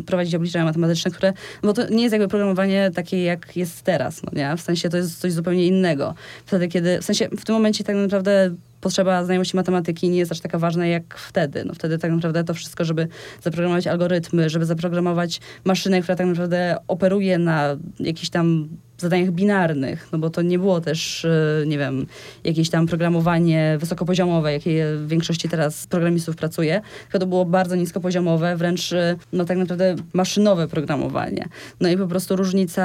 prowadzić 0.06 0.34
obliczenia 0.34 0.64
matematyczne, 0.64 1.11
które, 1.11 1.32
bo 1.62 1.73
to 1.73 1.88
nie 1.88 2.02
jest 2.02 2.12
jakby 2.12 2.28
programowanie 2.28 2.90
takie, 2.94 3.25
jak 3.25 3.56
jest 3.56 3.82
teraz, 3.82 4.23
no 4.23 4.30
nie? 4.32 4.56
W 4.56 4.61
sensie 4.61 4.88
to 4.88 4.96
jest 4.96 5.20
coś 5.20 5.32
zupełnie 5.32 5.66
innego. 5.66 6.14
Wtedy, 6.46 6.68
kiedy, 6.68 7.00
w 7.00 7.04
sensie 7.04 7.28
w 7.28 7.44
tym 7.44 7.54
momencie 7.54 7.84
tak 7.84 7.96
naprawdę 7.96 8.54
potrzeba 8.85 9.25
znajomości 9.25 9.57
matematyki 9.57 10.09
nie 10.09 10.19
jest 10.19 10.33
aż 10.33 10.41
taka 10.41 10.59
ważna 10.59 10.87
jak 10.87 11.19
wtedy. 11.19 11.64
No 11.64 11.75
wtedy 11.75 11.99
tak 11.99 12.11
naprawdę 12.11 12.45
to 12.45 12.55
wszystko, 12.55 12.85
żeby 12.85 13.09
zaprogramować 13.43 13.87
algorytmy, 13.87 14.50
żeby 14.50 14.64
zaprogramować 14.64 15.41
maszynę, 15.64 16.03
która 16.03 16.17
tak 16.17 16.26
naprawdę 16.26 16.76
operuje 16.88 17.38
na 17.38 17.76
jakichś 18.00 18.29
tam 18.29 18.69
zadaniach 18.99 19.31
binarnych, 19.31 20.09
no 20.12 20.19
bo 20.19 20.31
to 20.31 20.43
nie 20.43 20.59
było 20.59 20.81
też, 20.81 21.25
e, 21.25 21.67
nie 21.67 21.79
wiem, 21.79 22.07
jakieś 22.45 22.71
tam 22.71 22.87
programowanie 22.87 23.76
wysokopoziomowe, 23.81 24.53
jakie 24.53 24.87
w 24.97 25.09
większości 25.09 25.49
teraz 25.49 25.87
programistów 25.87 26.37
pracuje, 26.37 26.81
tylko 27.03 27.19
to 27.19 27.26
było 27.26 27.45
bardzo 27.45 27.76
niskopoziomowe, 27.76 28.57
wręcz 28.57 28.93
e, 28.93 29.17
no 29.33 29.45
tak 29.45 29.59
naprawdę 29.59 29.97
maszynowe 30.12 30.69
programowanie. 30.69 31.49
No 31.81 31.88
i 31.88 31.97
po 31.97 32.07
prostu 32.07 32.37
różnica 32.37 32.83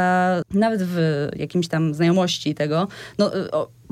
nawet 0.53 0.83
w 0.83 1.27
jakimś 1.35 1.67
tam 1.67 1.93
znajomości 1.93 2.55
tego, 2.55 2.87
no 3.17 3.31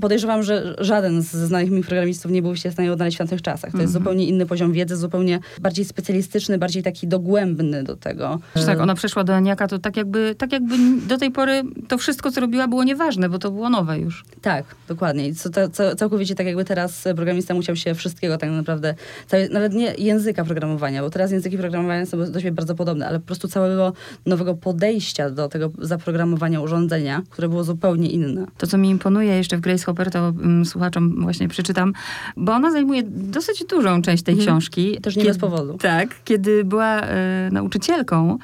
podejrzewam, 0.01 0.44
że 0.44 0.75
żaden 0.80 1.22
z 1.22 1.32
znanych 1.32 1.72
mi 1.72 1.84
programistów 1.84 2.32
nie 2.32 2.42
był 2.42 2.56
się 2.56 2.70
w 2.70 2.74
stanie 2.74 2.92
odnaleźć 2.92 3.18
w 3.18 3.20
tamtych 3.20 3.42
czasach. 3.42 3.72
To 3.72 3.77
jest 3.77 3.96
mhm. 3.96 4.04
zupełnie 4.04 4.27
inny 4.27 4.46
poziom 4.46 4.72
wiedzy, 4.72 4.96
zupełnie 4.96 5.39
bardziej 5.62 5.86
specjalistyczny, 5.86 6.58
bardziej 6.58 6.84
taki 6.84 7.08
dogłębny 7.08 7.84
do 7.84 7.96
tego. 7.96 8.39
tak, 8.66 8.80
ona 8.80 8.96
przeszła 8.96 9.24
do 9.24 9.36
Aniaka, 9.36 9.68
to 9.68 9.80
tak 9.80 9.98
jakby, 9.98 10.36
tak 10.36 10.51
jakby 10.51 10.75
do 11.08 11.18
tej 11.18 11.32
pory 11.32 11.63
to 11.88 11.98
wszystko, 11.98 12.32
co 12.32 12.42
robiła, 12.42 12.68
było 12.68 12.84
nieważne, 12.84 13.30
bo 13.30 13.39
to 13.39 13.51
było 13.51 13.70
nowe 13.70 14.00
już. 14.00 14.25
Tak, 14.42 14.66
dokładnie. 14.88 15.36
Co, 15.36 15.50
to, 15.50 15.96
całkowicie 15.96 16.36
tak 16.36 16.48
jakby 16.48 16.66
teraz 16.66 17.04
programista 17.16 17.54
musiał 17.54 17.75
się 17.75 17.96
wszystkiego 17.96 18.38
tak 18.38 18.50
naprawdę, 18.50 18.96
całe, 19.27 19.50
nawet 19.50 19.74
nie 19.74 19.94
języka 19.98 20.46
programowania, 20.46 21.01
bo 21.01 21.10
teraz 21.10 21.32
języki 21.32 21.58
programowania 21.58 22.06
są 22.06 22.32
do 22.32 22.39
siebie 22.39 22.51
bardzo 22.51 22.75
podobne, 22.75 23.08
ale 23.08 23.20
po 23.20 23.25
prostu 23.25 23.48
całego 23.48 23.94
nowego 24.25 24.54
podejścia 24.54 25.30
do 25.30 25.48
tego 25.48 25.72
zaprogramowania 25.80 26.62
urządzenia, 26.62 27.22
które 27.30 27.50
było 27.50 27.63
zupełnie 27.63 28.10
inne. 28.10 28.46
To, 28.58 28.68
co 28.68 28.77
mi 28.77 28.89
imponuje 28.89 29.38
jeszcze 29.38 29.58
w 29.58 29.62
Grace 29.62 29.87
Hopper, 29.88 30.12
to 30.12 30.34
um, 30.41 30.65
słuchaczom 30.65 31.22
właśnie 31.22 31.48
przeczytam, 31.48 31.94
bo 32.38 32.53
ona 32.53 32.72
zajmuje 32.72 33.03
dosyć 33.06 33.65
dużą 33.70 34.01
część 34.01 34.24
tej 34.24 34.34
mhm. 34.34 34.48
książki. 34.48 34.98
Też 35.01 35.15
nie 35.15 35.24
kiedy, 35.24 35.34
bez 35.34 35.41
powodu. 35.41 35.77
Tak, 35.77 36.10
kiedy 36.24 36.63
była 36.63 37.01
e, 37.01 37.50
nauczycielką, 37.51 38.38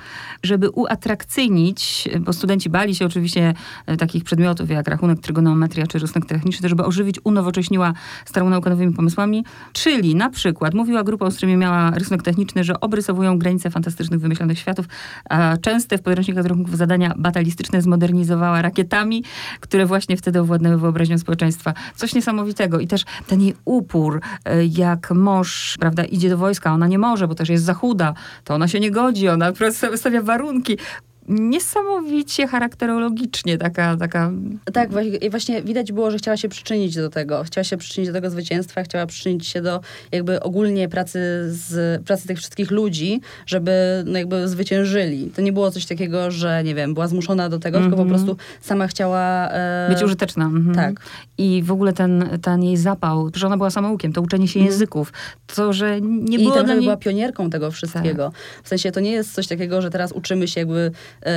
żeby 0.43 0.69
uatrakcyjnić, 0.69 2.09
bo 2.19 2.33
studenci 2.33 2.69
bali 2.69 2.95
się 2.95 3.05
oczywiście 3.05 3.53
e, 3.85 3.97
takich 3.97 4.23
przedmiotów 4.23 4.69
jak 4.69 4.87
rachunek, 4.87 5.19
trygonometria 5.19 5.87
czy 5.87 5.99
rysunek 5.99 6.25
techniczny, 6.29 6.69
żeby 6.69 6.85
ożywić, 6.85 7.19
unowocześniła 7.23 7.93
starą 8.25 8.49
naukę 8.49 8.69
nowymi 8.69 8.93
pomysłami, 8.93 9.45
czyli 9.73 10.15
na 10.15 10.29
przykład 10.29 10.73
mówiła 10.73 11.03
grupą, 11.03 11.31
z 11.31 11.37
którymi 11.37 11.57
miała 11.57 11.91
rysunek 11.91 12.23
techniczny, 12.23 12.63
że 12.63 12.79
obrysowują 12.79 13.39
granice 13.39 13.69
fantastycznych, 13.69 14.19
wymyślonych 14.19 14.59
światów, 14.59 14.85
a 15.29 15.57
częste 15.57 15.97
w 15.97 16.01
podręcznikach 16.01 16.45
rachunków 16.45 16.77
zadania 16.77 17.13
batalistyczne 17.17 17.81
zmodernizowała 17.81 18.61
rakietami, 18.61 19.23
które 19.59 19.85
właśnie 19.85 20.17
wtedy 20.17 20.39
owładnęły 20.39 20.77
wyobraźnią 20.77 21.17
społeczeństwa. 21.33 21.73
Coś 21.95 22.15
niesamowitego. 22.15 22.79
I 22.79 22.87
też 22.87 23.05
ten 23.27 23.41
jej 23.41 23.55
upór, 23.65 24.21
e, 24.45 24.65
jak 24.65 25.11
mąż, 25.11 25.77
prawda, 25.79 26.03
idzie 26.03 26.29
do 26.29 26.37
wojska, 26.37 26.73
ona 26.73 26.87
nie 26.87 26.99
może, 26.99 27.27
bo 27.27 27.35
też 27.35 27.49
jest 27.49 27.63
za 27.63 27.73
chuda, 27.73 28.13
to 28.43 28.55
ona 28.55 28.67
się 28.67 28.79
nie 28.79 28.91
godzi, 28.91 29.29
ona 29.29 29.51
stawia 29.95 30.21
warunki 30.21 30.77
niesamowicie 31.27 32.47
charakterologicznie 32.47 33.57
taka, 33.57 33.97
taka... 33.97 34.31
Tak, 34.73 34.89
właśnie 35.31 35.61
widać 35.61 35.91
było, 35.91 36.11
że 36.11 36.17
chciała 36.17 36.37
się 36.37 36.49
przyczynić 36.49 36.95
do 36.95 37.09
tego. 37.09 37.43
Chciała 37.43 37.63
się 37.63 37.77
przyczynić 37.77 38.09
do 38.09 38.13
tego 38.13 38.29
zwycięstwa, 38.29 38.83
chciała 38.83 39.05
przyczynić 39.05 39.47
się 39.47 39.61
do 39.61 39.81
jakby 40.11 40.39
ogólnie 40.39 40.89
pracy, 40.89 41.19
z, 41.47 42.01
pracy 42.05 42.27
tych 42.27 42.37
wszystkich 42.37 42.71
ludzi, 42.71 43.21
żeby 43.45 44.03
no 44.05 44.17
jakby 44.17 44.47
zwyciężyli. 44.47 45.31
To 45.35 45.41
nie 45.41 45.53
było 45.53 45.71
coś 45.71 45.85
takiego, 45.85 46.31
że 46.31 46.63
nie 46.63 46.75
wiem, 46.75 46.93
była 46.93 47.07
zmuszona 47.07 47.49
do 47.49 47.59
tego, 47.59 47.77
mm 47.77 47.89
-hmm. 47.89 47.91
tylko 47.91 48.03
po 48.03 48.09
mhm. 48.09 48.25
prostu 48.25 48.43
sama 48.61 48.87
chciała... 48.87 49.49
E... 49.51 49.89
Być 49.89 50.03
użyteczna. 50.03 50.45
Mm 50.45 50.71
-hmm. 50.71 50.75
Tak. 50.75 50.95
I 51.37 51.63
w 51.63 51.71
ogóle 51.71 51.93
ten, 51.93 52.39
ten 52.41 52.63
jej 52.63 52.77
zapał, 52.77 53.29
że 53.35 53.47
ona 53.47 53.57
była 53.57 53.69
samoukiem, 53.69 54.13
to 54.13 54.21
uczenie 54.21 54.47
się 54.47 54.59
mm. 54.59 54.71
języków, 54.71 55.13
to, 55.55 55.73
że 55.73 56.01
nie 56.01 56.39
było 56.39 56.55
I 56.55 56.57
to, 56.57 56.73
niej... 56.73 56.81
była 56.81 56.97
pionierką 56.97 57.49
tego 57.49 57.71
wszystkiego. 57.71 58.25
Tak. 58.25 58.63
W 58.63 58.67
sensie 58.67 58.91
to 58.91 58.99
nie 58.99 59.11
jest 59.11 59.33
coś 59.33 59.47
takiego, 59.47 59.81
że 59.81 59.89
teraz 59.89 60.11
uczymy 60.11 60.47
się 60.47 60.59
jakby 60.59 60.91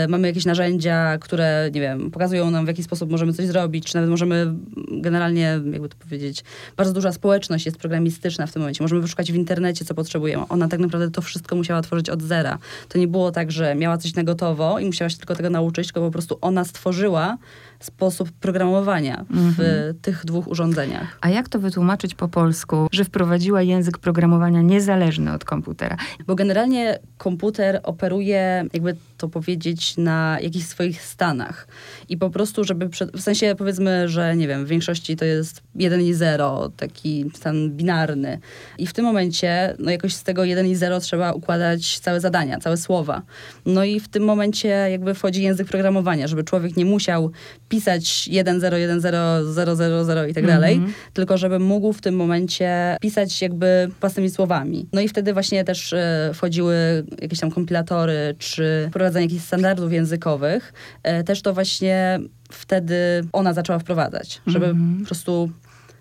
mamy 0.08 0.28
jakieś 0.28 0.44
narzędzia, 0.44 1.18
które, 1.20 1.70
nie 1.74 1.80
wiem, 1.80 2.10
pokazują 2.10 2.50
nam, 2.50 2.64
w 2.64 2.68
jaki 2.68 2.82
sposób 2.82 3.10
możemy 3.10 3.32
coś 3.32 3.46
zrobić, 3.46 3.86
czy 3.86 3.94
nawet 3.94 4.10
możemy 4.10 4.54
generalnie, 4.90 5.60
jakby 5.72 5.88
to 5.88 5.96
powiedzieć, 5.96 6.44
bardzo 6.76 6.92
duża 6.92 7.12
społeczność 7.12 7.66
jest 7.66 7.78
programistyczna 7.78 8.46
w 8.46 8.52
tym 8.52 8.62
momencie. 8.62 8.84
Możemy 8.84 9.00
wyszukać 9.00 9.32
w 9.32 9.34
internecie, 9.34 9.84
co 9.84 9.94
potrzebujemy. 9.94 10.44
Ona 10.48 10.68
tak 10.68 10.80
naprawdę 10.80 11.10
to 11.10 11.22
wszystko 11.22 11.56
musiała 11.56 11.82
tworzyć 11.82 12.10
od 12.10 12.22
zera. 12.22 12.58
To 12.88 12.98
nie 12.98 13.08
było 13.08 13.30
tak, 13.30 13.52
że 13.52 13.74
miała 13.74 13.98
coś 13.98 14.14
na 14.14 14.22
gotowo 14.22 14.78
i 14.78 14.86
musiała 14.86 15.08
się 15.08 15.16
tylko 15.16 15.34
tego 15.34 15.50
nauczyć, 15.50 15.86
tylko 15.86 16.00
po 16.00 16.10
prostu 16.10 16.38
ona 16.40 16.64
stworzyła 16.64 17.38
sposób 17.80 18.32
programowania 18.32 19.24
w 19.30 19.38
mhm. 19.38 19.94
tych 20.02 20.24
dwóch 20.24 20.48
urządzeniach. 20.48 21.18
A 21.20 21.28
jak 21.30 21.48
to 21.48 21.58
wytłumaczyć 21.58 22.14
po 22.14 22.28
polsku, 22.28 22.86
że 22.92 23.04
wprowadziła 23.04 23.62
język 23.62 23.98
programowania 23.98 24.62
niezależny 24.62 25.32
od 25.32 25.44
komputera? 25.44 25.96
Bo 26.26 26.34
generalnie 26.34 26.98
komputer 27.18 27.80
operuje, 27.82 28.64
jakby 28.72 28.96
to 29.16 29.28
powiedzieć, 29.28 29.96
na 29.96 30.38
jakichś 30.42 30.66
swoich 30.66 31.02
stanach. 31.02 31.68
I 32.08 32.16
po 32.16 32.30
prostu, 32.30 32.64
żeby, 32.64 32.88
w 33.14 33.20
sensie 33.20 33.54
powiedzmy, 33.58 34.08
że 34.08 34.36
nie 34.36 34.48
wiem, 34.48 34.64
w 34.64 34.68
większości 34.68 35.16
to 35.16 35.24
jest 35.24 35.62
1 35.74 36.00
i 36.00 36.14
0, 36.14 36.70
taki 36.76 37.30
stan 37.34 37.70
binarny. 37.70 38.38
I 38.78 38.86
w 38.86 38.92
tym 38.92 39.04
momencie, 39.04 39.74
no 39.78 39.90
jakoś 39.90 40.14
z 40.14 40.22
tego 40.22 40.44
1 40.44 40.66
i 40.66 40.74
0 40.74 41.00
trzeba 41.00 41.32
układać 41.32 41.98
całe 41.98 42.20
zadania, 42.20 42.58
całe 42.58 42.76
słowa. 42.76 43.22
No 43.66 43.84
i 43.84 44.00
w 44.00 44.08
tym 44.08 44.24
momencie 44.24 44.68
jakby 44.68 45.14
wchodzi 45.14 45.42
język 45.42 45.68
programowania, 45.68 46.26
żeby 46.26 46.44
człowiek 46.44 46.76
nie 46.76 46.84
musiał 46.84 47.30
pisać 47.68 48.28
1, 48.28 48.60
0, 48.60 48.76
1, 48.76 49.00
0, 49.00 49.52
0, 49.52 49.76
0, 49.76 50.04
0 50.04 50.26
i 50.26 50.34
tak 50.34 50.46
dalej, 50.46 50.74
mhm. 50.74 50.92
tylko 51.12 51.38
żeby 51.38 51.58
mógł 51.58 51.92
w 51.92 52.00
tym 52.00 52.16
momencie 52.16 52.96
pisać 53.00 53.42
jakby 53.42 53.90
własnymi 54.00 54.30
słowami. 54.30 54.86
No 54.92 55.00
i 55.00 55.08
wtedy 55.08 55.32
właśnie 55.32 55.64
też 55.64 55.92
e, 55.92 56.30
wchodziły 56.34 57.04
jakieś 57.22 57.40
tam 57.40 57.50
kompilatory, 57.50 58.34
czy 58.38 58.90
wprowadzanie 59.06 59.26
jakichś 59.26 59.44
standardów 59.44 59.92
językowych. 59.92 60.72
E, 61.02 61.24
też 61.24 61.42
to 61.42 61.54
właśnie 61.54 62.20
wtedy 62.50 62.96
ona 63.32 63.52
zaczęła 63.52 63.78
wprowadzać, 63.78 64.40
żeby 64.46 64.66
mhm. 64.66 64.98
po 65.00 65.06
prostu 65.06 65.50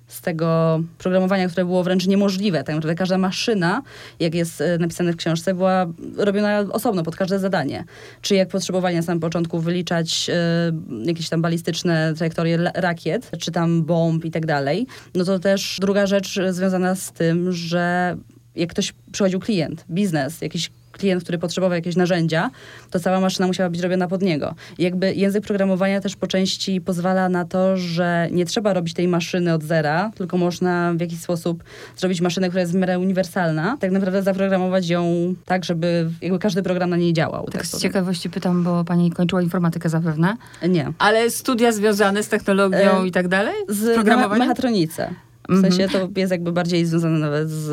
z 0.07 0.21
tego 0.21 0.79
programowania, 0.97 1.47
które 1.47 1.65
było 1.65 1.83
wręcz 1.83 2.07
niemożliwe. 2.07 2.63
Tak 2.63 2.75
naprawdę 2.75 2.95
każda 2.95 3.17
maszyna, 3.17 3.81
jak 4.19 4.35
jest 4.35 4.61
e, 4.61 4.77
napisane 4.77 5.13
w 5.13 5.15
książce, 5.15 5.53
była 5.53 5.85
robiona 6.17 6.59
osobno 6.59 7.03
pod 7.03 7.15
każde 7.15 7.39
zadanie. 7.39 7.83
Czy 8.21 8.35
jak 8.35 8.49
potrzebowali 8.49 8.95
na 8.95 9.01
samym 9.01 9.19
początku 9.19 9.59
wyliczać 9.59 10.29
y, 10.29 11.07
jakieś 11.07 11.29
tam 11.29 11.41
balistyczne 11.41 12.13
trajektorie 12.17 12.57
rakiet, 12.73 13.31
czy 13.39 13.51
tam 13.51 13.83
bomb 13.83 14.25
i 14.25 14.31
tak 14.31 14.45
dalej, 14.45 14.87
no 15.15 15.23
to 15.23 15.39
też 15.39 15.77
druga 15.81 16.07
rzecz 16.07 16.39
związana 16.49 16.95
z 16.95 17.11
tym, 17.11 17.51
że 17.51 18.17
jak 18.55 18.69
ktoś 18.69 18.93
przychodził 19.11 19.39
klient, 19.39 19.85
biznes, 19.89 20.41
jakiś 20.41 20.71
klient, 20.97 21.23
który 21.23 21.37
potrzebował 21.37 21.75
jakieś 21.75 21.95
narzędzia, 21.95 22.51
to 22.91 22.99
cała 22.99 23.19
maszyna 23.19 23.47
musiała 23.47 23.69
być 23.69 23.81
robiona 23.81 24.07
pod 24.07 24.21
niego. 24.21 24.55
I 24.77 24.83
jakby 24.83 25.13
język 25.13 25.43
programowania 25.43 26.01
też 26.01 26.15
po 26.15 26.27
części 26.27 26.81
pozwala 26.81 27.29
na 27.29 27.45
to, 27.45 27.77
że 27.77 28.27
nie 28.31 28.45
trzeba 28.45 28.73
robić 28.73 28.93
tej 28.93 29.07
maszyny 29.07 29.53
od 29.53 29.63
zera, 29.63 30.11
tylko 30.15 30.37
można 30.37 30.93
w 30.93 30.99
jakiś 30.99 31.19
sposób 31.19 31.63
zrobić 31.97 32.21
maszynę, 32.21 32.47
która 32.47 32.61
jest 32.61 32.73
w 32.73 32.75
miarę 32.75 32.99
uniwersalna, 32.99 33.77
tak 33.79 33.91
naprawdę 33.91 34.23
zaprogramować 34.23 34.89
ją 34.89 35.35
tak, 35.45 35.65
żeby 35.65 36.09
jakby 36.21 36.39
każdy 36.39 36.63
program 36.63 36.89
na 36.89 36.97
niej 36.97 37.13
działał. 37.13 37.45
Tak, 37.45 37.53
tak 37.53 37.65
z 37.65 37.81
ciekawości 37.81 38.29
pytam, 38.29 38.63
bo 38.63 38.83
pani 38.83 39.11
kończyła 39.11 39.41
informatykę 39.41 39.89
zapewne. 39.89 40.37
Nie. 40.69 40.93
Ale 40.99 41.29
studia 41.29 41.71
związane 41.71 42.23
z 42.23 42.27
technologią 42.29 43.01
e, 43.01 43.07
i 43.07 43.11
tak 43.11 43.27
dalej? 43.27 43.55
Z 43.69 43.95
programowaniem? 43.95 44.39
mechatronice. 44.39 45.09
W 45.49 45.61
sensie 45.61 45.83
mhm. 45.83 46.13
to 46.13 46.19
jest 46.19 46.31
jakby 46.31 46.51
bardziej 46.51 46.85
związane 46.85 47.19
nawet 47.19 47.49
z... 47.49 47.69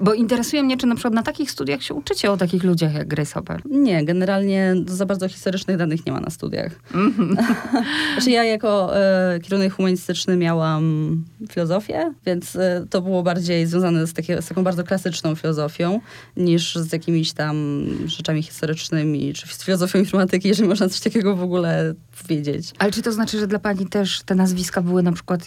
Bo 0.00 0.14
interesuje 0.14 0.62
mnie, 0.62 0.76
czy 0.76 0.86
na 0.86 0.94
przykład 0.94 1.14
na 1.14 1.22
takich 1.22 1.50
studiach 1.50 1.82
się 1.82 1.94
uczycie 1.94 2.32
o 2.32 2.36
takich 2.36 2.64
ludziach 2.64 2.94
jak 2.94 3.08
Grace 3.08 3.34
Hopper? 3.34 3.62
Nie, 3.70 4.04
generalnie 4.04 4.74
za 4.86 5.06
bardzo 5.06 5.28
historycznych 5.28 5.76
danych 5.76 6.06
nie 6.06 6.12
ma 6.12 6.20
na 6.20 6.30
studiach. 6.30 6.72
Mm 6.94 7.36
znaczy 8.14 8.30
ja 8.30 8.44
jako 8.44 8.96
e, 8.96 9.40
kierunek 9.40 9.72
humanistyczny 9.72 10.36
miałam 10.36 11.24
filozofię, 11.50 12.12
więc 12.26 12.56
e, 12.56 12.86
to 12.90 13.02
było 13.02 13.22
bardziej 13.22 13.66
związane 13.66 14.06
z, 14.06 14.12
takie, 14.12 14.42
z 14.42 14.48
taką 14.48 14.64
bardzo 14.64 14.84
klasyczną 14.84 15.34
filozofią, 15.34 16.00
niż 16.36 16.76
z 16.76 16.92
jakimiś 16.92 17.32
tam 17.32 17.86
rzeczami 18.06 18.42
historycznymi, 18.42 19.32
czy 19.32 19.46
z 19.46 19.64
filozofią 19.64 19.98
informatyki, 19.98 20.48
jeżeli 20.48 20.68
można 20.68 20.88
coś 20.88 21.00
takiego 21.00 21.36
w 21.36 21.42
ogóle 21.42 21.94
powiedzieć. 22.22 22.72
Ale 22.78 22.92
czy 22.92 23.02
to 23.02 23.12
znaczy, 23.12 23.38
że 23.38 23.46
dla 23.46 23.58
pani 23.58 23.86
też 23.86 24.22
te 24.22 24.34
nazwiska 24.34 24.82
były 24.82 25.02
na 25.02 25.12
przykład 25.12 25.44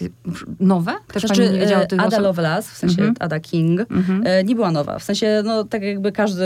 nowe? 0.60 0.92
Też 1.12 1.22
znaczy, 1.22 1.61
pani 1.62 1.70
nie 1.70 1.76
wiedziała 1.76 1.86
tych 1.86 2.00
Ada 2.00 2.08
osób? 2.08 2.22
Lovelace, 2.22 2.70
w 2.72 2.76
sensie 2.76 3.02
mm 3.02 3.14
-hmm. 3.14 3.16
Ada 3.20 3.40
King, 3.40 3.80
mm 3.90 4.02
-hmm. 4.02 4.44
nie 4.44 4.54
była 4.54 4.70
nowa. 4.70 4.98
W 4.98 5.02
sensie, 5.02 5.42
no 5.44 5.64
tak 5.64 5.82
jakby 5.82 6.12
każdy 6.12 6.44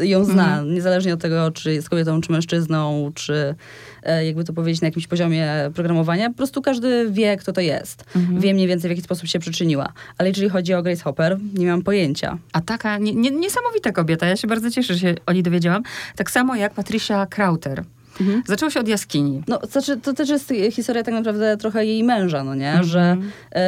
ją 0.00 0.24
zna, 0.24 0.58
mm 0.58 0.66
-hmm. 0.66 0.74
niezależnie 0.74 1.14
od 1.14 1.20
tego, 1.20 1.50
czy 1.50 1.72
jest 1.72 1.90
kobietą, 1.90 2.20
czy 2.20 2.32
mężczyzną, 2.32 3.10
czy 3.14 3.54
e, 4.02 4.26
jakby 4.26 4.44
to 4.44 4.52
powiedzieć 4.52 4.80
na 4.82 4.88
jakimś 4.88 5.06
poziomie 5.06 5.70
programowania. 5.74 6.28
Po 6.30 6.36
prostu 6.36 6.62
każdy 6.62 7.10
wie, 7.10 7.36
kto 7.36 7.52
to 7.52 7.60
jest. 7.60 8.04
Mhm. 8.16 8.40
Wie 8.40 8.54
mniej 8.54 8.66
więcej, 8.66 8.88
w 8.88 8.92
jaki 8.92 9.02
sposób 9.02 9.28
się 9.28 9.38
przyczyniła. 9.38 9.92
Ale 10.18 10.28
jeżeli 10.28 10.48
chodzi 10.48 10.74
o 10.74 10.82
Grace 10.82 11.02
Hopper, 11.02 11.38
nie 11.54 11.66
mam 11.66 11.82
pojęcia. 11.82 12.38
A 12.52 12.60
taka 12.60 12.98
nie, 12.98 13.14
nie, 13.14 13.30
niesamowita 13.30 13.92
kobieta. 13.92 14.26
Ja 14.26 14.36
się 14.36 14.48
bardzo 14.48 14.70
cieszę, 14.70 14.94
że 14.94 15.00
się 15.00 15.14
o 15.26 15.32
niej 15.32 15.42
dowiedziałam. 15.42 15.82
Tak 16.16 16.30
samo 16.30 16.56
jak 16.56 16.74
Patricia 16.74 17.26
Krauter 17.26 17.84
Mhm. 18.20 18.42
Zaczęło 18.46 18.70
się 18.70 18.80
od 18.80 18.88
jaskini. 18.88 19.42
No, 19.48 19.58
znaczy, 19.70 19.96
to 19.96 20.12
też 20.12 20.28
jest 20.28 20.52
historia 20.72 21.02
tak 21.02 21.14
naprawdę 21.14 21.56
trochę 21.56 21.86
jej 21.86 22.04
męża, 22.04 22.44
no 22.44 22.54
nie? 22.54 22.70
Mhm. 22.70 22.84
Że 22.84 23.16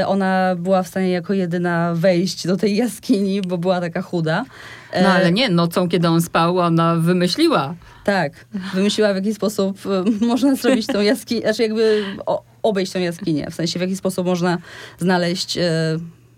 ona 0.06 0.56
była 0.58 0.82
w 0.82 0.88
stanie 0.88 1.10
jako 1.10 1.34
jedyna 1.34 1.94
wejść 1.94 2.46
do 2.46 2.56
tej 2.56 2.76
jaskini, 2.76 3.42
bo 3.42 3.58
była 3.58 3.80
taka 3.80 4.02
chuda. 4.02 4.44
E, 4.92 5.02
no 5.02 5.08
ale 5.08 5.32
nie, 5.32 5.48
nocą, 5.48 5.88
kiedy 5.88 6.08
on 6.08 6.22
spał, 6.22 6.58
ona 6.58 6.96
wymyśliła. 6.96 7.74
Tak, 8.04 8.46
wymyśliła 8.74 9.12
w 9.12 9.16
jaki 9.16 9.34
sposób 9.34 9.78
e, 9.86 10.04
można 10.26 10.54
zrobić 10.54 10.86
tą 10.86 11.00
jaskinię, 11.00 11.40
znaczy 11.40 11.62
jakby 11.62 12.04
obejść 12.62 12.92
tą 12.92 12.98
jaskinię. 12.98 13.50
W 13.50 13.54
sensie 13.54 13.78
w 13.78 13.82
jaki 13.82 13.96
sposób 13.96 14.26
można 14.26 14.58
znaleźć 14.98 15.58
e, 15.58 15.70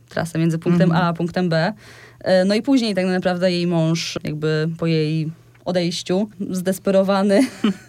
trasę 0.08 0.38
między 0.38 0.58
punktem 0.58 0.92
A 0.92 1.08
a 1.08 1.12
punktem 1.12 1.48
B. 1.48 1.72
No 2.46 2.54
i 2.54 2.62
później 2.62 2.94
tak 2.94 3.06
naprawdę 3.06 3.52
jej 3.52 3.66
mąż 3.66 4.18
jakby 4.24 4.68
po 4.78 4.86
jej 4.86 5.30
odejściu, 5.64 6.28
zdesperowany, 6.50 7.40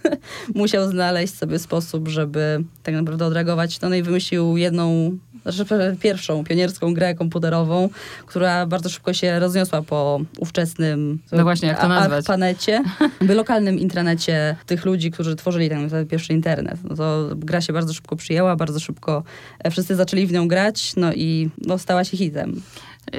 musiał 0.55 0.89
znaleźć 0.89 1.37
sobie 1.37 1.59
sposób, 1.59 2.07
żeby 2.07 2.63
tak 2.83 2.95
naprawdę 2.95 3.25
odreagować. 3.25 3.81
No 3.81 3.95
i 3.95 4.03
wymyślił 4.03 4.57
jedną 4.57 5.17
znaczy 5.45 5.97
pierwszą 5.99 6.43
pionierską 6.43 6.93
grę 6.93 7.15
komputerową, 7.15 7.89
która 8.25 8.65
bardzo 8.65 8.89
szybko 8.89 9.13
się 9.13 9.39
rozniosła 9.39 9.81
po 9.81 10.21
ówczesnym 10.37 11.19
no 11.31 11.43
właśnie, 11.43 11.67
jak 11.67 11.81
to 11.81 11.87
nazwać? 11.87 12.25
panecie, 12.25 12.83
by 13.27 13.35
lokalnym 13.35 13.79
intranecie 13.79 14.55
tych 14.65 14.85
ludzi, 14.85 15.11
którzy 15.11 15.35
tworzyli 15.35 15.69
ten 15.69 16.07
pierwszy 16.07 16.33
internet. 16.33 16.77
No 16.89 16.95
to 16.95 17.29
gra 17.35 17.61
się 17.61 17.73
bardzo 17.73 17.93
szybko 17.93 18.15
przyjęła, 18.15 18.55
bardzo 18.55 18.79
szybko 18.79 19.23
e, 19.59 19.71
wszyscy 19.71 19.95
zaczęli 19.95 20.27
w 20.27 20.31
nią 20.31 20.47
grać, 20.47 20.95
no 20.95 21.13
i 21.13 21.49
no, 21.57 21.77
stała 21.77 22.03
się 22.03 22.17
hitem. 22.17 22.61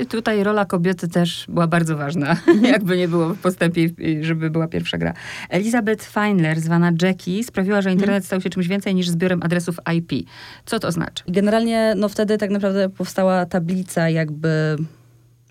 Tutaj 0.08 0.44
rola 0.44 0.64
kobiety 0.64 1.08
też 1.08 1.46
była 1.48 1.66
bardzo 1.66 1.96
ważna, 1.96 2.36
jakby 2.72 2.96
nie 2.96 3.08
było 3.08 3.28
w 3.28 3.38
postępie, 3.38 3.88
żeby 4.20 4.50
była 4.50 4.68
pierwsza 4.68 4.98
gra. 4.98 5.14
Elizabeth 5.48 6.04
Feinler, 6.04 6.60
zwana 6.60 6.92
Jackie, 7.02 7.44
sprawiła, 7.44 7.82
że 7.82 7.92
internet 7.92 8.16
mhm. 8.16 8.26
stał 8.26 8.40
się 8.40 8.50
czymś 8.50 8.68
więcej 8.68 8.94
niż 8.94 9.08
zbiorem 9.08 9.42
adresów 9.42 9.76
IP. 9.96 10.28
Co 10.66 10.78
to 10.78 10.92
znaczy? 10.92 11.24
Generalnie, 11.28 11.94
no 11.96 12.08
wtedy 12.08 12.38
tak 12.38 12.50
naprawdę 12.50 12.88
powstała 12.88 13.46
tablica 13.46 14.08
jakby 14.08 14.76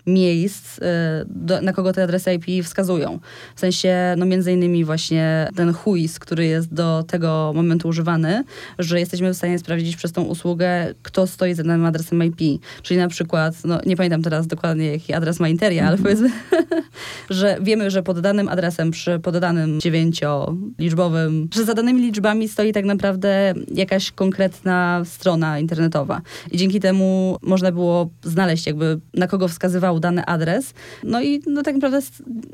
miejsc, 0.06 0.78
y, 0.78 0.82
do, 1.26 1.62
na 1.62 1.72
kogo 1.72 1.92
te 1.92 2.02
adresy 2.02 2.34
IP 2.34 2.64
wskazują. 2.64 3.18
W 3.54 3.60
sensie, 3.60 4.14
no 4.16 4.26
między 4.26 4.52
innymi 4.52 4.84
właśnie 4.84 5.48
ten 5.56 5.72
HUIS, 5.72 6.18
który 6.18 6.46
jest 6.46 6.74
do 6.74 7.04
tego 7.06 7.52
momentu 7.54 7.88
używany, 7.88 8.44
że 8.78 9.00
jesteśmy 9.00 9.34
w 9.34 9.36
stanie 9.36 9.58
sprawdzić 9.58 9.96
przez 9.96 10.12
tą 10.12 10.22
usługę, 10.22 10.94
kto 11.02 11.26
stoi 11.26 11.54
za 11.54 11.62
danym 11.62 11.84
adresem 11.84 12.24
IP. 12.24 12.62
Czyli 12.82 13.00
na 13.00 13.08
przykład, 13.08 13.54
no 13.64 13.80
nie 13.86 13.96
pamiętam 13.96 14.22
teraz 14.22 14.46
dokładnie, 14.46 14.86
jaki 14.86 15.12
adres 15.12 15.40
ma 15.40 15.48
Interia, 15.48 15.86
ale 15.86 15.96
mhm. 15.96 16.02
powiedzmy, 16.02 16.40
że 17.30 17.58
wiemy, 17.60 17.90
że 17.90 18.02
pod 18.02 18.20
danym 18.20 18.48
adresem, 18.48 18.90
przy 18.90 19.18
poddanym 19.18 19.80
dziewięcioliczbowym, 19.80 21.48
że 21.54 21.64
za 21.64 21.74
danymi 21.74 22.02
liczbami 22.02 22.48
stoi 22.48 22.72
tak 22.72 22.84
naprawdę 22.84 23.54
jakaś 23.74 24.12
konkretna 24.12 25.02
strona 25.04 25.58
internetowa. 25.58 26.20
I 26.50 26.56
dzięki 26.56 26.80
temu 26.80 27.36
można 27.42 27.72
było 27.72 28.10
znaleźć 28.22 28.66
jakby, 28.66 29.00
na 29.14 29.26
kogo 29.26 29.48
wskazywał 29.92 30.00
dany 30.00 30.24
adres. 30.24 30.74
No 31.04 31.22
i 31.22 31.42
no, 31.46 31.62
tak 31.62 31.74
naprawdę 31.74 32.00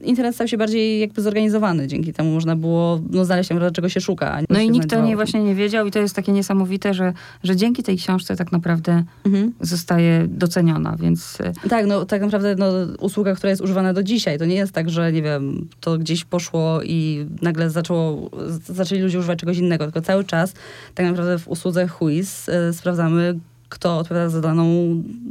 internet 0.03 0.35
stał 0.35 0.49
się 0.49 0.59
bardziej 0.59 1.01
jakby 1.01 1.23
zorganizowany. 1.23 1.87
Dzięki 1.87 2.13
temu 2.13 2.33
można 2.33 2.57
było 2.57 3.01
no, 3.11 3.25
znaleźć 3.25 3.51
naprawdę, 3.51 3.75
czego 3.75 3.89
się 3.89 4.01
szuka. 4.01 4.41
No 4.51 4.61
i 4.61 4.71
nikt 4.71 4.93
o 4.93 5.05
niej 5.05 5.17
właśnie 5.17 5.43
nie 5.43 5.55
wiedział 5.55 5.87
i 5.87 5.91
to 5.91 5.99
jest 5.99 6.15
takie 6.17 6.33
niesamowite, 6.33 6.95
że, 6.95 7.13
że 7.43 7.57
dzięki 7.57 7.83
tej 7.83 7.97
książce 7.97 8.37
tak 8.37 8.53
naprawdę 8.53 9.05
mhm. 9.27 9.53
zostaje 9.61 10.27
doceniona, 10.29 10.97
więc... 10.97 11.41
E, 11.41 11.69
tak, 11.69 11.87
no 11.87 12.05
tak 12.05 12.23
naprawdę 12.23 12.55
no, 12.59 12.67
usługa, 13.01 13.35
która 13.35 13.51
jest 13.51 13.63
używana 13.63 13.93
do 13.93 14.03
dzisiaj, 14.03 14.39
to 14.39 14.45
nie 14.45 14.55
jest 14.55 14.73
tak, 14.73 14.91
że 14.91 15.13
nie 15.13 15.23
wiem, 15.23 15.69
to 15.81 15.99
gdzieś 15.99 16.25
poszło 16.25 16.83
i 16.83 17.27
nagle 17.43 17.71
zaczęło, 17.71 18.31
zaczęli 18.67 19.01
ludzie 19.01 19.19
używać 19.19 19.39
czegoś 19.39 19.59
innego, 19.59 19.85
tylko 19.85 20.01
cały 20.01 20.25
czas 20.25 20.55
tak 20.95 21.07
naprawdę 21.07 21.39
w 21.39 21.49
usłudze 21.49 21.89
Huiz 21.89 22.49
y, 22.49 22.73
sprawdzamy, 22.73 23.39
kto 23.69 23.99
odpowiada 23.99 24.29
za, 24.29 24.41
daną, 24.41 24.67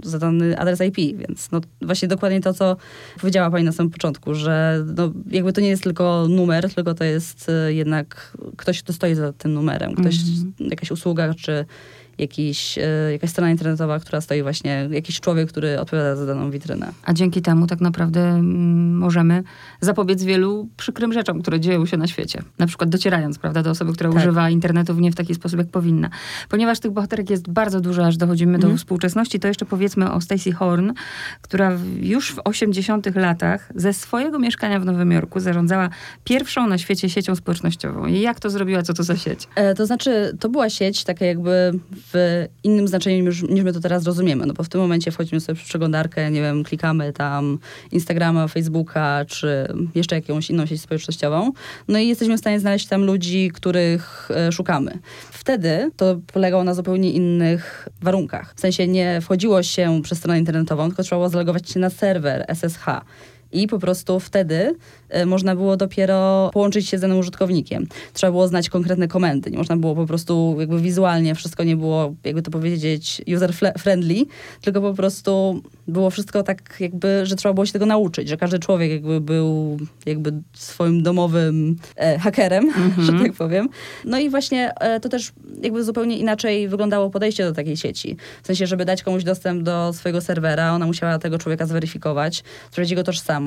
za 0.04 0.20
dany 0.20 0.58
adres 0.58 0.82
IP. 0.82 1.18
Więc 1.18 1.52
no, 1.52 1.62
właśnie 1.82 2.08
dokładnie 2.08 2.42
to, 2.42 2.54
co 2.54 2.78
powiedziała 3.22 3.52
pani 3.52 3.66
na 3.66 3.72
samym 3.72 3.92
początku, 3.92 4.34
że 4.34 4.86
no, 4.96 5.12
jakby 5.32 5.54
to 5.54 5.62
nie 5.62 5.70
jest 5.70 5.84
tylko 5.84 6.26
numer, 6.30 6.74
tylko 6.74 6.94
to 6.94 7.04
jest 7.04 7.50
y, 7.50 7.74
jednak 7.74 8.38
ktoś, 8.58 8.84
kto 8.84 8.94
stoi 8.94 9.16
za 9.16 9.34
tym 9.34 9.54
numerem. 9.54 9.94
Ktoś, 9.94 10.16
mm 10.16 10.54
-hmm. 10.60 10.70
jakaś 10.70 10.92
usługa, 10.92 11.34
czy 11.34 11.66
jakiś, 12.20 12.78
e, 12.78 13.12
jakaś 13.12 13.30
strona 13.30 13.52
internetowa, 13.52 14.00
która 14.00 14.22
stoi 14.22 14.42
właśnie, 14.42 14.90
jakiś 14.92 15.20
człowiek, 15.20 15.50
który 15.50 15.80
odpowiada 15.80 16.16
za 16.16 16.26
daną 16.26 16.52
witrynę. 16.52 16.92
A 17.04 17.14
dzięki 17.14 17.42
temu 17.42 17.68
tak 17.68 17.82
naprawdę 17.82 18.30
mm, 18.30 18.98
możemy 18.98 19.44
zapobiec 19.82 20.24
wielu 20.24 20.70
przykrym 20.78 21.14
rzeczom, 21.14 21.42
które 21.42 21.60
dzieją 21.60 21.86
się 21.86 21.98
na 21.98 22.08
świecie. 22.08 22.42
Na 22.58 22.68
przykład 22.68 22.90
docierając, 22.90 23.40
prawda, 23.40 23.64
do 23.64 23.70
osoby, 23.70 23.94
która 23.94 24.10
tak. 24.10 24.20
używa 24.20 24.50
internetu 24.50 24.94
nie 24.94 25.12
w 25.12 25.16
taki 25.16 25.36
sposób, 25.36 25.60
jak 25.60 25.68
powinna. 25.68 26.10
Ponieważ 26.50 26.80
tych 26.80 26.92
bohaterek 26.92 27.30
jest 27.30 27.50
bardzo 27.50 27.82
dużo, 27.82 28.06
aż 28.06 28.18
dochodzimy 28.18 28.60
do 28.60 28.68
mhm. 28.68 28.78
współczesności, 28.78 29.40
to 29.40 29.48
jeszcze 29.48 29.66
powiedzmy 29.66 30.12
o 30.12 30.22
Stacey 30.22 30.54
Horn, 30.54 30.92
która 31.42 31.78
już 32.00 32.34
w 32.34 32.40
80 32.44 33.16
latach 33.16 33.72
ze 33.76 33.94
swojego 33.94 34.40
mieszkania 34.40 34.80
w 34.80 34.86
Nowym 34.86 35.12
Jorku 35.12 35.40
zarządzała 35.40 35.90
pierwszą 36.24 36.68
na 36.68 36.78
świecie 36.78 37.10
siecią 37.10 37.36
społecznościową. 37.36 38.06
I 38.06 38.20
jak 38.20 38.40
to 38.40 38.50
zrobiła? 38.50 38.84
Co 38.84 38.94
to 38.94 39.04
za 39.04 39.18
sieć? 39.18 39.48
E, 39.56 39.76
to 39.76 39.86
znaczy, 39.86 40.38
to 40.40 40.50
była 40.50 40.70
sieć 40.70 41.04
taka 41.04 41.26
jakby 41.26 41.80
w 42.14 42.46
innym 42.64 42.88
znaczeniu 42.88 43.26
niż, 43.26 43.44
niż 43.44 43.64
my 43.64 43.74
to 43.74 43.80
teraz 43.80 44.06
rozumiemy. 44.06 44.46
No 44.46 44.54
bo 44.54 44.64
w 44.64 44.70
tym 44.70 44.82
momencie 44.82 45.12
wchodzimy 45.12 45.42
sobie 45.42 45.60
w 45.60 45.64
przeglądarkę, 45.64 46.32
nie 46.32 46.42
wiem, 46.42 46.64
klikamy 46.64 47.14
tam 47.14 47.60
Instagrama, 47.92 48.48
Facebooka, 48.48 49.26
czy 49.28 49.68
jeszcze 49.96 50.16
jakąś 50.16 50.50
inną 50.50 50.66
sieć 50.66 50.82
społecznościową. 50.82 51.52
No 51.88 52.00
i 52.00 52.08
jesteśmy 52.08 52.38
w 52.38 52.40
stanie 52.40 52.60
znaleźć 52.60 52.88
tam 52.88 53.04
ludzi, 53.04 53.52
których 53.54 54.30
e, 54.32 54.52
szukamy. 54.52 55.00
Wtedy 55.32 55.92
to 55.98 56.20
polegało 56.34 56.64
na 56.64 56.74
zupełnie 56.74 57.12
innych 57.12 57.90
warunkach. 58.02 58.54
W 58.56 58.60
sensie 58.60 58.88
nie 58.88 59.22
wchodziło 59.22 59.64
się 59.64 60.02
przez 60.04 60.18
stronę 60.18 60.40
internetową, 60.40 60.88
tylko 60.88 61.04
trzeba 61.04 61.20
było 61.20 61.30
zalogować 61.30 61.70
się 61.70 61.80
na 61.80 61.90
serwer 61.90 62.46
SSH. 62.48 62.86
I 63.52 63.68
po 63.68 63.80
prostu 63.80 64.20
wtedy 64.20 64.76
y, 65.16 65.26
można 65.26 65.56
było 65.56 65.78
dopiero 65.78 66.50
połączyć 66.54 66.90
się 66.90 66.98
z 66.98 67.02
danym 67.02 67.18
użytkownikiem. 67.18 67.88
Trzeba 68.14 68.32
było 68.32 68.48
znać 68.48 68.70
konkretne 68.70 69.08
komendy. 69.08 69.52
Nie 69.52 69.58
można 69.58 69.78
było 69.78 69.96
po 69.96 70.06
prostu 70.06 70.56
jakby 70.60 70.82
wizualnie, 70.82 71.36
wszystko 71.36 71.64
nie 71.64 71.78
było, 71.78 72.16
jakby 72.24 72.42
to 72.42 72.52
powiedzieć, 72.52 73.22
user-friendly, 73.28 74.26
tylko 74.62 74.82
po 74.82 74.94
prostu 74.94 75.62
było 75.88 76.10
wszystko 76.10 76.44
tak 76.44 76.78
jakby, 76.80 77.26
że 77.26 77.36
trzeba 77.36 77.54
było 77.54 77.66
się 77.66 77.74
tego 77.74 77.86
nauczyć, 77.86 78.30
że 78.30 78.38
każdy 78.38 78.60
człowiek 78.60 78.92
jakby 78.92 79.22
był 79.22 79.78
jakby 80.06 80.34
swoim 80.54 81.04
domowym 81.04 81.76
e, 81.96 82.20
hakerem, 82.20 82.72
że 83.06 83.12
tak 83.12 83.34
powiem. 83.34 83.70
No 84.06 84.20
i 84.20 84.30
właśnie 84.30 84.74
e, 84.80 85.00
to 85.00 85.10
też 85.10 85.32
jakby 85.62 85.84
zupełnie 85.84 86.18
inaczej 86.18 86.68
wyglądało 86.68 87.10
podejście 87.10 87.44
do 87.44 87.54
takiej 87.54 87.78
sieci. 87.78 88.18
W 88.44 88.48
sensie, 88.48 88.68
żeby 88.68 88.86
dać 88.86 89.04
komuś 89.04 89.24
dostęp 89.24 89.64
do 89.64 89.94
swojego 89.94 90.22
serwera, 90.22 90.74
ona 90.74 90.86
musiała 90.86 91.20
tego 91.20 91.38
człowieka 91.38 91.66
zweryfikować, 91.66 92.44
sprawdzić 92.72 92.92
jego 92.92 93.04
tożsamość 93.04 93.38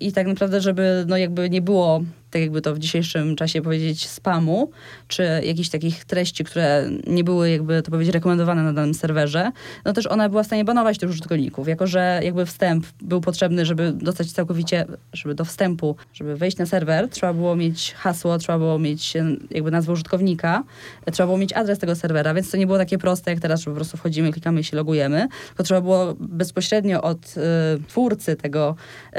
i 0.00 0.12
tak 0.12 0.26
naprawdę, 0.26 0.60
żeby 0.60 1.04
no 1.08 1.16
jakby 1.16 1.50
nie 1.50 1.62
było 1.62 2.02
tak 2.32 2.42
jakby 2.42 2.60
to 2.60 2.74
w 2.74 2.78
dzisiejszym 2.78 3.36
czasie 3.36 3.62
powiedzieć, 3.62 4.08
spamu, 4.08 4.70
czy 5.08 5.22
jakichś 5.44 5.68
takich 5.68 6.04
treści, 6.04 6.44
które 6.44 6.90
nie 7.06 7.24
były 7.24 7.50
jakby 7.50 7.82
to 7.82 7.90
powiedzieć 7.90 8.14
rekomendowane 8.14 8.62
na 8.62 8.72
danym 8.72 8.94
serwerze, 8.94 9.52
no 9.84 9.92
też 9.92 10.06
ona 10.06 10.28
była 10.28 10.42
w 10.42 10.46
stanie 10.46 10.64
banować 10.64 10.98
tych 10.98 11.10
użytkowników, 11.10 11.68
jako 11.68 11.86
że 11.86 12.20
jakby 12.24 12.46
wstęp 12.46 12.86
był 13.00 13.20
potrzebny, 13.20 13.66
żeby 13.66 13.92
dostać 13.92 14.32
całkowicie, 14.32 14.86
żeby 15.12 15.34
do 15.34 15.44
wstępu, 15.44 15.96
żeby 16.12 16.36
wejść 16.36 16.56
na 16.56 16.66
serwer, 16.66 17.08
trzeba 17.08 17.32
było 17.32 17.56
mieć 17.56 17.94
hasło, 17.94 18.38
trzeba 18.38 18.58
było 18.58 18.78
mieć 18.78 19.14
jakby 19.50 19.70
nazwę 19.70 19.92
użytkownika, 19.92 20.64
trzeba 21.12 21.26
było 21.26 21.38
mieć 21.38 21.52
adres 21.52 21.78
tego 21.78 21.94
serwera, 21.94 22.34
więc 22.34 22.50
to 22.50 22.56
nie 22.56 22.66
było 22.66 22.78
takie 22.78 22.98
proste 22.98 23.30
jak 23.30 23.40
teraz, 23.40 23.60
że 23.60 23.64
po 23.70 23.74
prostu 23.74 23.96
wchodzimy, 23.96 24.32
klikamy 24.32 24.60
i 24.60 24.64
się 24.64 24.76
logujemy, 24.76 25.28
tylko 25.46 25.62
trzeba 25.62 25.80
było 25.80 26.14
bezpośrednio 26.18 27.02
od 27.02 27.34
y, 27.36 27.40
twórcy 27.88 28.36
tego 28.36 28.76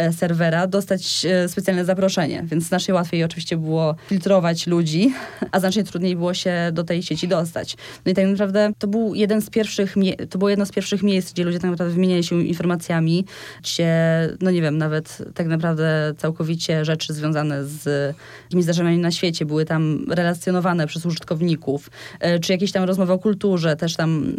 y, 0.10 0.14
serwera 0.14 0.68
dostać 0.68 1.26
y, 1.46 1.50
specjalne 1.50 1.86
zaproszenie, 1.86 2.44
więc 2.46 2.64
znacznie 2.64 2.94
łatwiej 3.04 3.24
oczywiście 3.24 3.58
było 3.58 3.96
filtrować 4.10 4.68
ludzi, 4.68 5.14
a 5.52 5.60
znacznie 5.60 5.84
trudniej 5.84 6.16
było 6.16 6.34
się 6.34 6.70
do 6.74 6.84
tej 6.84 7.04
sieci 7.04 7.28
dostać. 7.28 7.76
No 8.06 8.12
i 8.12 8.16
tak 8.16 8.28
naprawdę 8.28 8.72
to 8.80 8.88
był 8.88 9.16
jeden 9.16 9.42
z 9.42 9.50
pierwszych, 9.50 9.96
to 10.30 10.38
było 10.38 10.50
jedno 10.50 10.66
z 10.66 10.72
pierwszych 10.72 11.04
miejsc, 11.04 11.34
gdzie 11.34 11.44
ludzie 11.44 11.60
tak 11.60 11.72
naprawdę 11.72 11.94
wymieniali 11.94 12.24
się 12.24 12.44
informacjami, 12.44 13.26
gdzie, 13.64 13.94
no 14.42 14.52
nie 14.52 14.62
wiem, 14.62 14.78
nawet 14.78 15.18
tak 15.34 15.48
naprawdę 15.48 16.14
całkowicie 16.18 16.86
rzeczy 16.86 17.14
związane 17.14 17.66
z 17.66 18.16
jakimiś 18.44 18.64
zdarzeniami 18.64 18.98
na 18.98 19.12
świecie 19.12 19.46
były 19.46 19.66
tam 19.66 20.06
relacjonowane 20.10 20.88
przez 20.88 21.06
użytkowników, 21.06 21.90
e, 22.20 22.40
czy 22.40 22.52
jakieś 22.52 22.72
tam 22.72 22.84
rozmowy 22.84 23.14
o 23.14 23.20
kulturze, 23.20 23.76
też 23.76 23.96
tam 23.96 24.36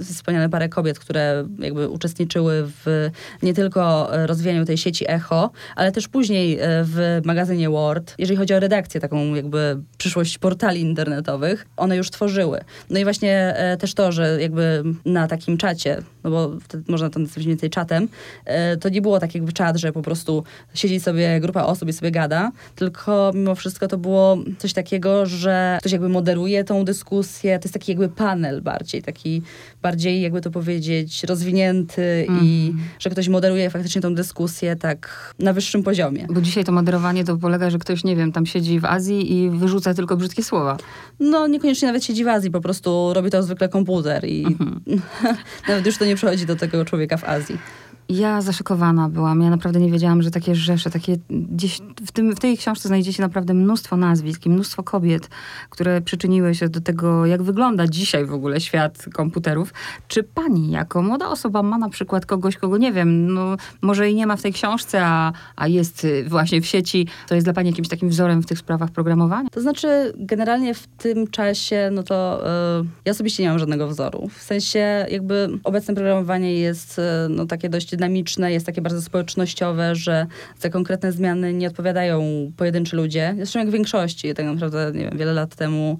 y, 0.00 0.04
wspomniane 0.04 0.48
parę 0.48 0.68
kobiet, 0.68 0.98
które 0.98 1.44
jakby 1.58 1.88
uczestniczyły 1.88 2.62
w 2.66 3.10
nie 3.42 3.54
tylko 3.54 4.10
rozwijaniu 4.26 4.64
tej 4.64 4.78
sieci 4.78 5.04
Echo, 5.08 5.50
ale 5.76 5.92
też 5.92 6.08
później 6.08 6.58
w 6.60 7.20
magazynie 7.24 7.70
War 7.70 7.89
Jeżeli 8.18 8.36
chodzi 8.36 8.54
o 8.54 8.60
redakcję, 8.60 9.00
taką 9.00 9.34
jakby 9.34 9.82
przyszłość 9.98 10.38
portali 10.38 10.80
internetowych, 10.80 11.66
one 11.76 11.96
już 11.96 12.10
tworzyły. 12.10 12.60
No 12.90 12.98
i 12.98 13.04
właśnie 13.04 13.54
e, 13.56 13.76
też 13.76 13.94
to, 13.94 14.12
że 14.12 14.38
jakby 14.40 14.82
na 15.04 15.26
takim 15.28 15.56
czacie 15.56 16.02
no 16.24 16.30
bo 16.30 16.50
wtedy 16.60 16.92
można 16.92 17.10
to 17.10 17.20
nazwać 17.20 17.46
więcej 17.46 17.70
czatem, 17.70 18.08
e, 18.44 18.76
to 18.76 18.88
nie 18.88 19.02
było 19.02 19.20
tak 19.20 19.34
jakby 19.34 19.52
czat, 19.52 19.76
że 19.76 19.92
po 19.92 20.02
prostu 20.02 20.44
siedzi 20.74 21.00
sobie 21.00 21.40
grupa 21.40 21.62
osób 21.64 21.88
i 21.88 21.92
sobie 21.92 22.10
gada, 22.10 22.52
tylko 22.76 23.30
mimo 23.34 23.54
wszystko 23.54 23.88
to 23.88 23.98
było 23.98 24.38
coś 24.58 24.72
takiego, 24.72 25.26
że 25.26 25.76
ktoś 25.80 25.92
jakby 25.92 26.08
moderuje 26.08 26.64
tą 26.64 26.84
dyskusję, 26.84 27.58
to 27.58 27.64
jest 27.64 27.74
taki 27.74 27.92
jakby 27.92 28.08
panel 28.08 28.62
bardziej, 28.62 29.02
taki 29.02 29.42
bardziej 29.82 30.20
jakby 30.20 30.40
to 30.40 30.50
powiedzieć 30.50 31.24
rozwinięty 31.24 32.26
i 32.42 32.70
Mhm. 32.70 32.84
że 32.98 33.10
ktoś 33.10 33.28
moderuje 33.28 33.70
faktycznie 33.70 34.00
tą 34.00 34.14
dyskusję 34.14 34.76
tak 34.76 35.34
na 35.38 35.52
wyższym 35.52 35.82
poziomie. 35.82 36.26
Bo 36.30 36.40
dzisiaj 36.40 36.64
to 36.64 36.72
moderowanie 36.72 37.24
to 37.24 37.36
polega, 37.36 37.70
że 37.70 37.78
ktoś, 37.78 38.04
nie 38.04 38.16
wiem, 38.16 38.32
tam 38.32 38.46
siedzi 38.46 38.80
w 38.80 38.84
Azji 38.84 39.32
i 39.36 39.50
wyrzuca 39.50 39.94
tylko 39.94 40.16
brzydkie 40.16 40.42
słowa. 40.44 40.76
No 41.20 41.46
niekoniecznie 41.46 41.86
nawet 41.88 42.04
siedzi 42.04 42.24
w 42.24 42.28
Azji, 42.28 42.50
po 42.50 42.60
prostu 42.60 43.12
robi 43.14 43.30
to 43.30 43.42
zwykle 43.42 43.68
komputer 43.68 44.24
i 44.24 44.46
Mhm. 44.46 44.80
nawet 45.68 45.86
już 45.86 45.98
to 45.98 46.04
nie 46.04 46.09
przychodzi 46.16 46.46
do 46.46 46.56
tego 46.56 46.84
człowieka 46.84 47.16
w 47.16 47.24
Azji. 47.24 47.58
Ja 48.08 48.42
zaszokowana 48.42 49.08
byłam. 49.08 49.42
Ja 49.42 49.50
naprawdę 49.50 49.80
nie 49.80 49.90
wiedziałam, 49.90 50.22
że 50.22 50.30
takie 50.30 50.54
rzesze, 50.54 50.90
takie 50.90 51.16
gdzieś 51.30 51.78
w, 52.06 52.12
tym, 52.12 52.36
w 52.36 52.40
tej 52.40 52.58
książce 52.58 52.88
znajdziecie 52.88 53.22
naprawdę 53.22 53.54
mnóstwo 53.54 53.96
nazwisk 53.96 54.46
i 54.46 54.50
mnóstwo 54.50 54.82
kobiet, 54.82 55.28
które 55.70 56.00
przyczyniły 56.00 56.54
się 56.54 56.68
do 56.68 56.80
tego, 56.80 57.26
jak 57.26 57.42
wygląda 57.42 57.86
dzisiaj 57.86 58.26
w 58.26 58.32
ogóle 58.32 58.60
świat 58.60 59.04
komputerów. 59.12 59.74
Czy 60.08 60.22
pani 60.22 60.70
jako 60.70 61.02
młoda 61.02 61.28
osoba 61.28 61.62
ma 61.62 61.78
na 61.78 61.88
przykład 61.88 62.26
kogoś, 62.26 62.56
kogo 62.56 62.78
nie 62.78 62.92
wiem, 62.92 63.34
no 63.34 63.56
może 63.82 64.10
i 64.10 64.14
nie 64.14 64.26
ma 64.26 64.36
w 64.36 64.42
tej 64.42 64.52
książce, 64.52 65.00
a, 65.04 65.32
a 65.56 65.68
jest 65.68 66.04
y, 66.04 66.24
właśnie 66.28 66.60
w 66.60 66.66
sieci, 66.66 67.06
to 67.28 67.34
jest 67.34 67.46
dla 67.46 67.52
pani 67.52 67.70
jakimś 67.70 67.88
takim 67.88 68.08
wzorem 68.08 68.42
w 68.42 68.46
tych 68.46 68.58
sprawach 68.58 68.90
programowania? 68.90 69.48
To 69.48 69.60
znaczy, 69.60 70.12
generalnie 70.16 70.74
w 70.74 70.86
tym 70.86 71.26
czasie, 71.26 71.88
no 71.92 72.02
to 72.02 72.42
y, 72.80 72.84
ja 73.04 73.12
osobiście 73.12 73.42
nie 73.42 73.48
mam 73.48 73.58
żadnego 73.58 73.88
wzoru. 73.88 74.28
W 74.28 74.42
sensie, 74.42 75.06
jakby 75.10 75.48
obecne 75.64 75.94
programowanie 75.94 76.54
jest 76.54 76.98
y, 76.98 77.02
no, 77.28 77.46
takie 77.46 77.68
dość 77.68 77.96
dynamiczne, 78.00 78.52
jest 78.52 78.66
takie 78.66 78.82
bardzo 78.82 79.02
społecznościowe, 79.02 79.94
że 79.94 80.26
za 80.58 80.68
konkretne 80.70 81.12
zmiany 81.12 81.52
nie 81.52 81.68
odpowiadają 81.68 82.22
pojedynczy 82.56 82.96
ludzie. 82.96 83.34
Zresztą 83.36 83.58
jak 83.58 83.68
w 83.68 83.72
większości, 83.72 84.34
tak 84.34 84.46
naprawdę, 84.46 84.92
nie 84.94 85.04
wiem, 85.04 85.18
wiele 85.18 85.32
lat 85.32 85.56
temu 85.56 85.98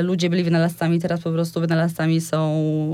y, 0.00 0.02
ludzie 0.02 0.30
byli 0.30 0.44
wynalazcami, 0.44 1.00
teraz 1.00 1.20
po 1.20 1.32
prostu 1.32 1.60
wynalazcami 1.60 2.20
są 2.20 2.38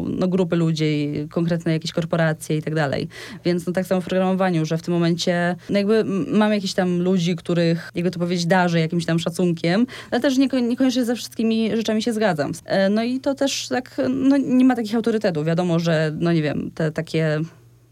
no, 0.08 0.28
grupy 0.28 0.56
ludzi, 0.56 1.12
konkretne 1.30 1.72
jakieś 1.72 1.92
korporacje 1.92 2.56
i 2.56 2.62
tak 2.62 2.74
dalej. 2.74 3.08
Więc 3.44 3.66
no, 3.66 3.72
tak 3.72 3.86
samo 3.86 4.00
w 4.00 4.04
programowaniu, 4.04 4.64
że 4.66 4.78
w 4.78 4.82
tym 4.82 4.94
momencie 4.94 5.56
no, 5.70 5.78
jakby 5.78 6.04
mam 6.28 6.52
jakichś 6.52 6.74
tam 6.74 6.98
ludzi, 7.02 7.36
których, 7.36 7.90
jakby 7.94 8.10
to 8.10 8.18
powiedzieć, 8.18 8.46
darzę 8.46 8.80
jakimś 8.80 9.06
tam 9.06 9.18
szacunkiem, 9.18 9.86
ale 10.10 10.20
też 10.20 10.38
nieko- 10.38 10.62
niekoniecznie 10.68 11.04
ze 11.04 11.14
wszystkimi 11.14 11.76
rzeczami 11.76 12.02
się 12.02 12.12
zgadzam. 12.12 12.52
E, 12.64 12.90
No 12.90 13.02
i 13.02 13.20
to 13.20 13.34
też 13.34 13.68
tak, 13.68 13.96
no 14.08 14.36
nie 14.36 14.64
ma 14.64 14.76
takich 14.76 14.94
autorytetów. 14.94 15.46
Wiadomo, 15.46 15.78
że, 15.78 16.12
no 16.20 16.32
nie 16.32 16.42
wiem, 16.42 16.70
te 16.74 16.92
takie 16.92 17.40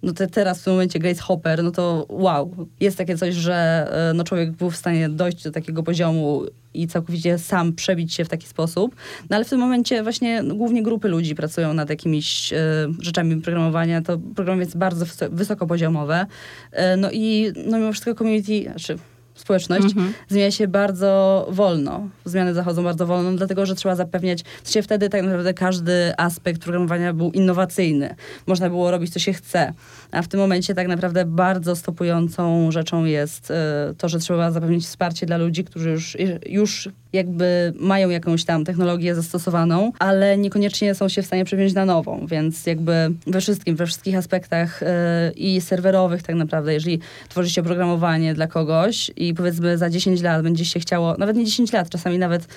no 0.03 0.13
te, 0.13 0.27
teraz 0.27 0.61
w 0.61 0.65
tym 0.65 0.73
momencie 0.73 0.99
Grace 0.99 1.23
Hopper, 1.23 1.63
no 1.63 1.71
to 1.71 2.07
wow, 2.09 2.67
jest 2.81 2.99
takie 2.99 3.17
coś, 3.17 3.35
że 3.35 3.89
e, 4.11 4.15
no 4.15 4.25
człowiek 4.25 4.51
był 4.51 4.71
w 4.71 4.77
stanie 4.77 5.09
dojść 5.09 5.45
do 5.45 5.51
takiego 5.51 5.83
poziomu 5.83 6.43
i 6.75 6.87
całkowicie 6.89 7.39
sam 7.39 7.73
przebić 7.73 8.15
się 8.15 8.25
w 8.25 8.29
taki 8.29 8.47
sposób. 8.47 8.97
No 9.31 9.37
ale 9.37 9.45
w 9.45 9.49
tym 9.49 9.61
momencie 9.61 10.03
właśnie 10.03 10.43
no, 10.43 10.55
głównie 10.55 10.83
grupy 10.83 11.09
ludzi 11.09 11.35
pracują 11.35 11.75
nad 11.75 11.91
jakimiś 11.91 12.53
e, 12.53 12.57
rzeczami 13.01 13.43
programowania. 13.43 14.03
To 14.03 14.19
programowanie 14.19 14.65
jest 14.65 14.79
bardzo 14.79 15.05
wys- 15.05 15.31
wysokopoziomowe. 15.31 16.27
E, 16.73 16.97
no 16.97 17.11
i 17.13 17.53
no 17.67 17.79
mimo 17.79 17.93
wszystko 17.93 18.15
community, 18.15 18.63
znaczy 18.63 18.99
społeczność 19.41 19.85
Mhm. 19.85 20.13
zmienia 20.29 20.51
się 20.51 20.69
bardzo 20.69 21.47
wolno. 21.51 22.09
Zmiany 22.25 22.55
zachodzą 22.55 22.85
bardzo 22.85 23.07
wolno, 23.07 23.33
dlatego 23.33 23.67
że 23.67 23.75
trzeba 23.75 23.97
zapewniać, 23.97 24.43
w 24.63 24.69
sensie 24.69 24.83
wtedy 24.83 25.09
tak 25.09 25.23
naprawdę 25.23 25.55
każdy 25.55 26.13
aspekt 26.17 26.63
programowania 26.63 27.13
był 27.13 27.31
innowacyjny. 27.31 28.15
Można 28.47 28.71
było 28.71 28.91
robić, 28.91 29.13
co 29.13 29.19
się 29.19 29.33
chce. 29.33 29.73
A 30.13 30.23
w 30.23 30.29
tym 30.29 30.41
momencie 30.41 30.75
tak 30.75 30.89
naprawdę 30.89 31.25
bardzo 31.25 31.77
stopującą 31.77 32.71
rzeczą 32.71 33.05
jest 33.05 33.51
e, 33.51 33.95
to, 33.99 34.09
że 34.09 34.19
trzeba 34.19 34.51
zapewnić 34.51 34.85
wsparcie 34.85 35.27
dla 35.27 35.37
ludzi, 35.37 35.65
którzy 35.65 35.91
już, 35.91 36.17
już 36.47 36.89
jakby 37.13 37.73
mają 37.77 38.11
jakąś 38.11 38.45
tam 38.45 38.65
technologię 38.65 39.15
zastosowaną, 39.15 39.93
ale 39.99 40.39
niekoniecznie 40.39 40.95
są 40.95 41.09
się 41.09 41.23
w 41.23 41.27
stanie 41.27 41.45
przepiąć 41.45 41.75
na 41.75 41.85
nową, 41.85 42.27
więc 42.27 42.67
jakby 42.67 42.93
we 43.27 43.41
wszystkim, 43.41 43.77
we 43.77 43.87
wszystkich 43.87 44.17
aspektach 44.17 44.83
e, 44.83 45.33
i 45.37 45.61
serwerowych 45.61 46.23
tak 46.23 46.37
naprawdę, 46.37 46.75
jeżeli 46.75 47.01
tworzy 47.29 47.51
się 47.51 47.61
oprogramowanie 47.61 48.35
dla 48.35 48.47
kogoś 48.47 49.11
i 49.17 49.35
powiedzmy 49.35 49.79
za 49.79 49.91
10 49.91 50.23
lat 50.23 50.43
będzie 50.43 50.65
się 50.65 50.81
chciało, 50.81 51.17
nawet 51.19 51.37
nie 51.37 51.45
10 51.45 51.73
lat, 51.73 51.91
czasami 51.91 52.19
nawet 52.19 52.49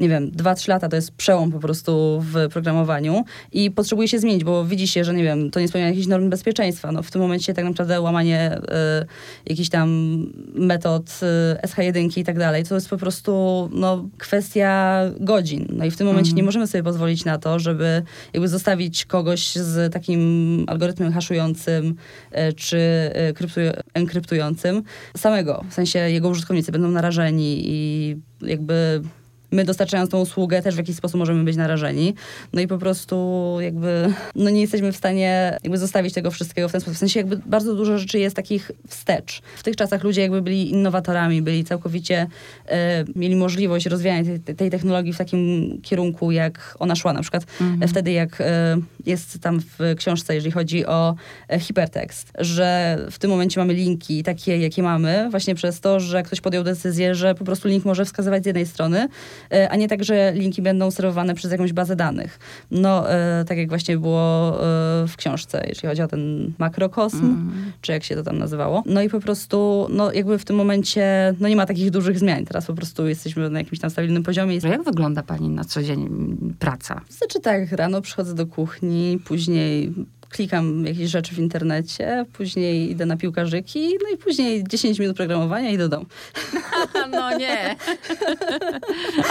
nie 0.00 0.08
wiem, 0.08 0.30
2-3 0.30 0.68
lata 0.68 0.88
to 0.88 0.96
jest 0.96 1.12
przełom 1.12 1.52
po 1.52 1.58
prostu 1.58 2.22
w 2.24 2.48
programowaniu 2.52 3.24
i 3.52 3.70
potrzebuje 3.70 4.08
się 4.08 4.18
zmienić, 4.18 4.44
bo 4.44 4.64
widzi 4.64 4.86
się, 4.86 5.04
że 5.04 5.14
nie 5.14 5.22
wiem, 5.24 5.50
to 5.50 5.60
nie 5.60 5.68
spełnia 5.68 5.88
jakichś 5.88 6.06
norm 6.06 6.30
bezpieczeństwa. 6.30 6.92
No 6.92 7.02
w 7.02 7.10
tym 7.10 7.20
momencie 7.20 7.54
tak 7.54 7.64
naprawdę 7.64 8.00
łamanie 8.00 8.58
y, 8.58 9.06
jakichś 9.46 9.68
tam 9.68 9.88
metod 10.54 11.20
y, 11.62 11.66
SH1 11.66 12.18
i 12.18 12.24
tak 12.24 12.38
dalej, 12.38 12.64
to 12.64 12.74
jest 12.74 12.88
po 12.88 12.96
prostu 12.96 13.68
no, 13.72 13.99
kwestia 14.18 15.00
godzin. 15.20 15.66
No 15.72 15.84
i 15.84 15.90
w 15.90 15.96
tym 15.96 16.06
momencie 16.06 16.28
Mhm. 16.30 16.36
nie 16.36 16.42
możemy 16.42 16.66
sobie 16.66 16.82
pozwolić 16.84 17.24
na 17.24 17.38
to, 17.38 17.58
żeby 17.58 18.02
jakby 18.32 18.48
zostawić 18.48 19.04
kogoś 19.04 19.54
z 19.54 19.92
takim 19.92 20.20
algorytmem 20.68 21.12
haszującym 21.12 21.94
y, 22.48 22.52
czy 22.52 22.78
kryptu- 23.34 23.80
enkryptującym 23.94 24.82
samego. 25.16 25.64
W 25.70 25.74
sensie 25.74 25.98
jego 25.98 26.28
użytkownicy 26.28 26.72
będą 26.72 26.90
narażeni 26.90 27.62
i 27.64 28.16
jakby 28.42 29.02
my 29.52 29.64
dostarczając 29.64 30.10
tą 30.10 30.20
usługę 30.20 30.62
też 30.62 30.74
w 30.74 30.78
jakiś 30.78 30.96
sposób 30.96 31.18
możemy 31.18 31.44
być 31.44 31.56
narażeni. 31.56 32.14
No 32.52 32.60
i 32.60 32.66
po 32.66 32.78
prostu 32.78 33.56
jakby 33.60 34.12
no 34.34 34.50
nie 34.50 34.60
jesteśmy 34.60 34.92
w 34.92 34.96
stanie 34.96 35.58
jakby 35.62 35.78
zostawić 35.78 36.14
tego 36.14 36.30
wszystkiego 36.30 36.68
w 36.68 36.72
ten 36.72 36.80
sposób. 36.80 36.96
W 36.96 36.98
sensie 36.98 37.20
jakby 37.20 37.36
bardzo 37.36 37.74
dużo 37.74 37.98
rzeczy 37.98 38.18
jest 38.18 38.36
takich 38.36 38.70
wstecz. 38.88 39.40
W 39.56 39.62
tych 39.62 39.76
czasach 39.76 40.04
ludzie 40.04 40.20
jakby 40.20 40.42
byli 40.42 40.70
innowatorami, 40.70 41.42
byli 41.42 41.64
całkowicie, 41.64 42.26
e, 42.66 43.04
mieli 43.16 43.36
możliwość 43.36 43.86
rozwijania 43.86 44.38
tej, 44.44 44.54
tej 44.54 44.70
technologii 44.70 45.12
w 45.12 45.18
takim 45.18 45.78
kierunku, 45.82 46.30
jak 46.30 46.76
ona 46.78 46.96
szła. 46.96 47.12
Na 47.12 47.20
przykład 47.22 47.46
Mhm. 47.60 47.88
wtedy 47.88 48.12
jak 48.12 48.40
e, 48.40 48.76
jest 49.06 49.38
tam 49.40 49.60
w 49.60 49.94
książce, 49.96 50.34
jeżeli 50.34 50.52
chodzi 50.52 50.86
o 50.86 51.14
e, 51.48 51.60
hipertekst, 51.60 52.32
że 52.38 52.98
w 53.10 53.18
tym 53.18 53.30
momencie 53.30 53.60
mamy 53.60 53.74
linki 53.74 54.22
takie, 54.22 54.58
jakie 54.58 54.82
mamy, 54.82 55.28
właśnie 55.30 55.54
przez 55.54 55.80
to, 55.80 56.00
że 56.00 56.22
ktoś 56.22 56.40
podjął 56.40 56.64
decyzję, 56.64 57.14
że 57.14 57.34
po 57.34 57.44
prostu 57.44 57.68
link 57.68 57.84
może 57.84 58.04
wskazywać 58.04 58.42
z 58.42 58.46
jednej 58.46 58.66
strony, 58.66 59.08
a 59.70 59.76
nie 59.76 59.88
tak, 59.88 60.04
że 60.04 60.32
linki 60.34 60.62
będą 60.62 60.90
serwowane 60.90 61.34
przez 61.34 61.52
jakąś 61.52 61.72
bazę 61.72 61.96
danych. 61.96 62.38
No, 62.70 63.10
e, 63.12 63.44
tak 63.48 63.58
jak 63.58 63.68
właśnie 63.68 63.98
było 63.98 64.52
e, 64.54 65.06
w 65.08 65.16
książce, 65.16 65.64
jeżeli 65.68 65.88
chodzi 65.88 66.02
o 66.02 66.08
ten 66.08 66.52
makrokosm, 66.58 67.16
Mhm. 67.24 67.72
czy 67.80 67.92
jak 67.92 68.04
się 68.04 68.14
to 68.14 68.22
tam 68.22 68.38
nazywało. 68.38 68.82
No 68.86 69.02
i 69.02 69.08
po 69.08 69.20
prostu, 69.20 69.86
no 69.90 70.12
jakby 70.12 70.38
w 70.38 70.44
tym 70.44 70.56
momencie, 70.56 71.34
no 71.40 71.48
nie 71.48 71.56
ma 71.56 71.66
takich 71.66 71.90
dużych 71.90 72.18
zmian. 72.18 72.44
Teraz 72.44 72.66
po 72.66 72.74
prostu 72.74 73.08
jesteśmy 73.08 73.50
na 73.50 73.58
jakimś 73.58 73.78
tam 73.78 73.90
stabilnym 73.90 74.22
poziomie. 74.22 74.60
Że 74.60 74.68
Jak 74.68 74.82
wygląda 74.84 75.22
pani 75.22 75.48
na 75.48 75.64
co 75.64 75.82
dzień 75.82 76.08
praca? 76.58 77.00
Znaczy 77.08 77.40
tak, 77.40 77.72
rano 77.72 78.00
przychodzę 78.02 78.34
do 78.34 78.46
kuchni, 78.46 79.18
później 79.24 79.92
klikam 80.30 80.86
jakieś 80.86 81.10
rzeczy 81.10 81.34
w 81.34 81.38
internecie, 81.38 82.26
później 82.32 82.90
idę 82.90 83.06
na 83.06 83.16
piłkarzyki, 83.16 83.88
no 84.02 84.14
i 84.14 84.16
później 84.16 84.64
10 84.64 84.98
minut 84.98 85.16
programowania 85.16 85.70
i 85.70 85.78
do 85.78 85.88
domu. 85.88 86.06
No 87.10 87.38
nie. 87.38 87.76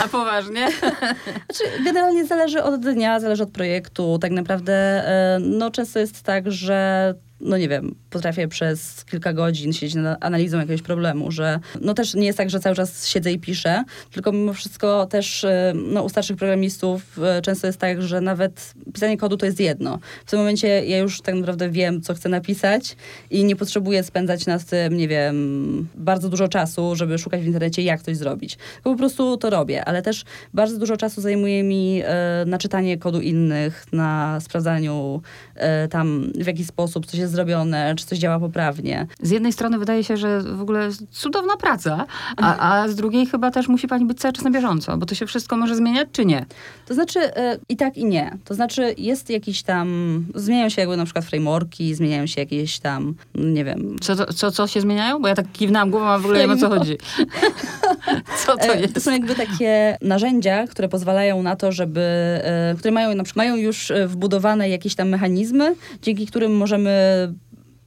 A 0.03 0.07
poważnie? 0.07 0.67
Znaczy, 0.71 1.83
generalnie 1.83 2.25
zależy 2.25 2.63
od 2.63 2.81
dnia, 2.81 3.19
zależy 3.19 3.43
od 3.43 3.51
projektu. 3.51 4.19
Tak 4.21 4.31
naprawdę, 4.31 4.73
e, 4.73 5.39
no 5.41 5.71
często 5.71 5.99
jest 5.99 6.23
tak, 6.23 6.51
że 6.51 7.13
no 7.41 7.57
nie 7.57 7.69
wiem, 7.69 7.95
potrafię 8.09 8.47
przez 8.47 9.05
kilka 9.05 9.33
godzin 9.33 9.73
siedzieć 9.73 9.95
nad 9.95 10.25
analizą 10.25 10.57
jakiegoś 10.57 10.81
problemu, 10.81 11.31
że 11.31 11.59
no 11.81 11.93
też 11.93 12.13
nie 12.13 12.25
jest 12.25 12.37
tak, 12.37 12.49
że 12.49 12.59
cały 12.59 12.75
czas 12.75 13.07
siedzę 13.07 13.31
i 13.31 13.39
piszę, 13.39 13.83
tylko 14.11 14.31
mimo 14.31 14.53
wszystko 14.53 15.05
też 15.05 15.43
e, 15.43 15.73
no, 15.75 16.03
u 16.03 16.09
starszych 16.09 16.37
programistów 16.37 17.19
e, 17.19 17.41
często 17.41 17.67
jest 17.67 17.79
tak, 17.79 18.01
że 18.01 18.21
nawet 18.21 18.73
pisanie 18.93 19.17
kodu 19.17 19.37
to 19.37 19.45
jest 19.45 19.59
jedno. 19.59 19.99
W 20.25 20.29
tym 20.31 20.39
momencie 20.39 20.85
ja 20.85 20.97
już 20.97 21.21
tak 21.21 21.35
naprawdę 21.35 21.69
wiem, 21.69 22.01
co 22.01 22.13
chcę 22.13 22.29
napisać 22.29 22.95
i 23.29 23.43
nie 23.43 23.55
potrzebuję 23.55 24.03
spędzać 24.03 24.45
nad 24.45 24.63
tym, 24.63 24.97
nie 24.97 25.07
wiem, 25.07 25.87
bardzo 25.95 26.29
dużo 26.29 26.47
czasu, 26.47 26.95
żeby 26.95 27.17
szukać 27.17 27.41
w 27.41 27.45
internecie, 27.45 27.81
jak 27.81 28.01
coś 28.01 28.17
zrobić. 28.17 28.57
Po 28.83 28.95
prostu 28.95 29.37
to 29.37 29.49
robię, 29.49 29.85
ale 29.85 30.01
też 30.01 30.23
bardzo 30.53 30.77
dużo 30.77 30.97
czasu 30.97 31.21
zajmuje 31.21 31.63
mi 31.63 32.01
e, 32.05 32.43
na 32.47 32.57
czytanie 32.57 32.97
kodu 32.97 33.21
innych, 33.21 33.85
na 33.91 34.39
sprawdzaniu 34.39 35.21
e, 35.55 35.87
tam 35.87 36.31
w 36.35 36.47
jaki 36.47 36.65
sposób 36.65 37.05
coś 37.05 37.19
jest 37.19 37.28
zrobione, 37.29 37.95
czy 37.95 38.05
coś 38.05 38.17
działa 38.17 38.39
poprawnie. 38.39 39.07
Z 39.21 39.31
jednej 39.31 39.53
strony 39.53 39.79
wydaje 39.79 40.03
się, 40.03 40.17
że 40.17 40.41
w 40.41 40.61
ogóle 40.61 40.89
cudowna 41.11 41.57
praca, 41.57 42.05
a, 42.37 42.81
a 42.81 42.87
z 42.87 42.95
drugiej 42.95 43.25
chyba 43.25 43.51
też 43.51 43.67
musi 43.67 43.87
pani 43.87 44.05
być 44.05 44.19
cały 44.19 44.33
czas 44.33 44.43
na 44.43 44.51
bieżąco, 44.51 44.97
bo 44.97 45.05
to 45.05 45.15
się 45.15 45.25
wszystko 45.25 45.57
może 45.57 45.75
zmieniać, 45.75 46.07
czy 46.11 46.25
nie? 46.25 46.45
To 46.87 46.93
znaczy 46.93 47.35
e, 47.35 47.57
i 47.69 47.77
tak 47.77 47.97
i 47.97 48.05
nie. 48.05 48.37
To 48.45 48.53
znaczy 48.53 48.95
jest 48.97 49.29
jakiś 49.29 49.63
tam, 49.63 49.89
zmieniają 50.35 50.69
się 50.69 50.81
jakby 50.81 50.97
na 50.97 51.05
przykład 51.05 51.25
frameworki, 51.25 51.95
zmieniają 51.95 52.27
się 52.27 52.41
jakieś 52.41 52.79
tam, 52.79 53.15
nie 53.35 53.65
wiem, 53.65 53.95
Co, 54.01 54.33
co, 54.33 54.51
co 54.51 54.67
się 54.67 54.81
zmieniają? 54.81 55.21
Bo 55.21 55.27
ja 55.27 55.35
tak 55.35 55.51
kiwnęłam 55.51 55.89
głową, 55.91 56.05
a 56.05 56.19
w 56.19 56.25
ogóle 56.25 56.39
nie 56.39 56.47
wiem 56.47 56.57
o 56.57 56.59
co 56.61 56.69
chodzi. 56.69 56.97
Co 58.51 58.57
to 58.57 58.73
E, 58.73 58.81
jest? 58.81 58.93
To 58.93 59.01
są 59.01 59.11
jakby 59.11 59.35
takie 59.35 59.97
narzędzia, 60.01 60.67
które 60.67 60.89
pozwalają 60.89 61.43
na 61.43 61.55
to, 61.55 61.71
żeby, 61.71 62.01
e, 62.01 62.75
które 62.77 62.91
mają 62.91 63.15
na 63.15 63.23
przykład 63.23 63.45
mają 63.45 63.55
już 63.55 63.91
e, 63.91 64.07
wbudowane 64.07 64.69
jakieś 64.69 64.95
tam 64.95 65.09
mechanizmy, 65.09 65.75
dzięki 66.01 66.27
którym 66.27 66.57
możemy 66.57 66.93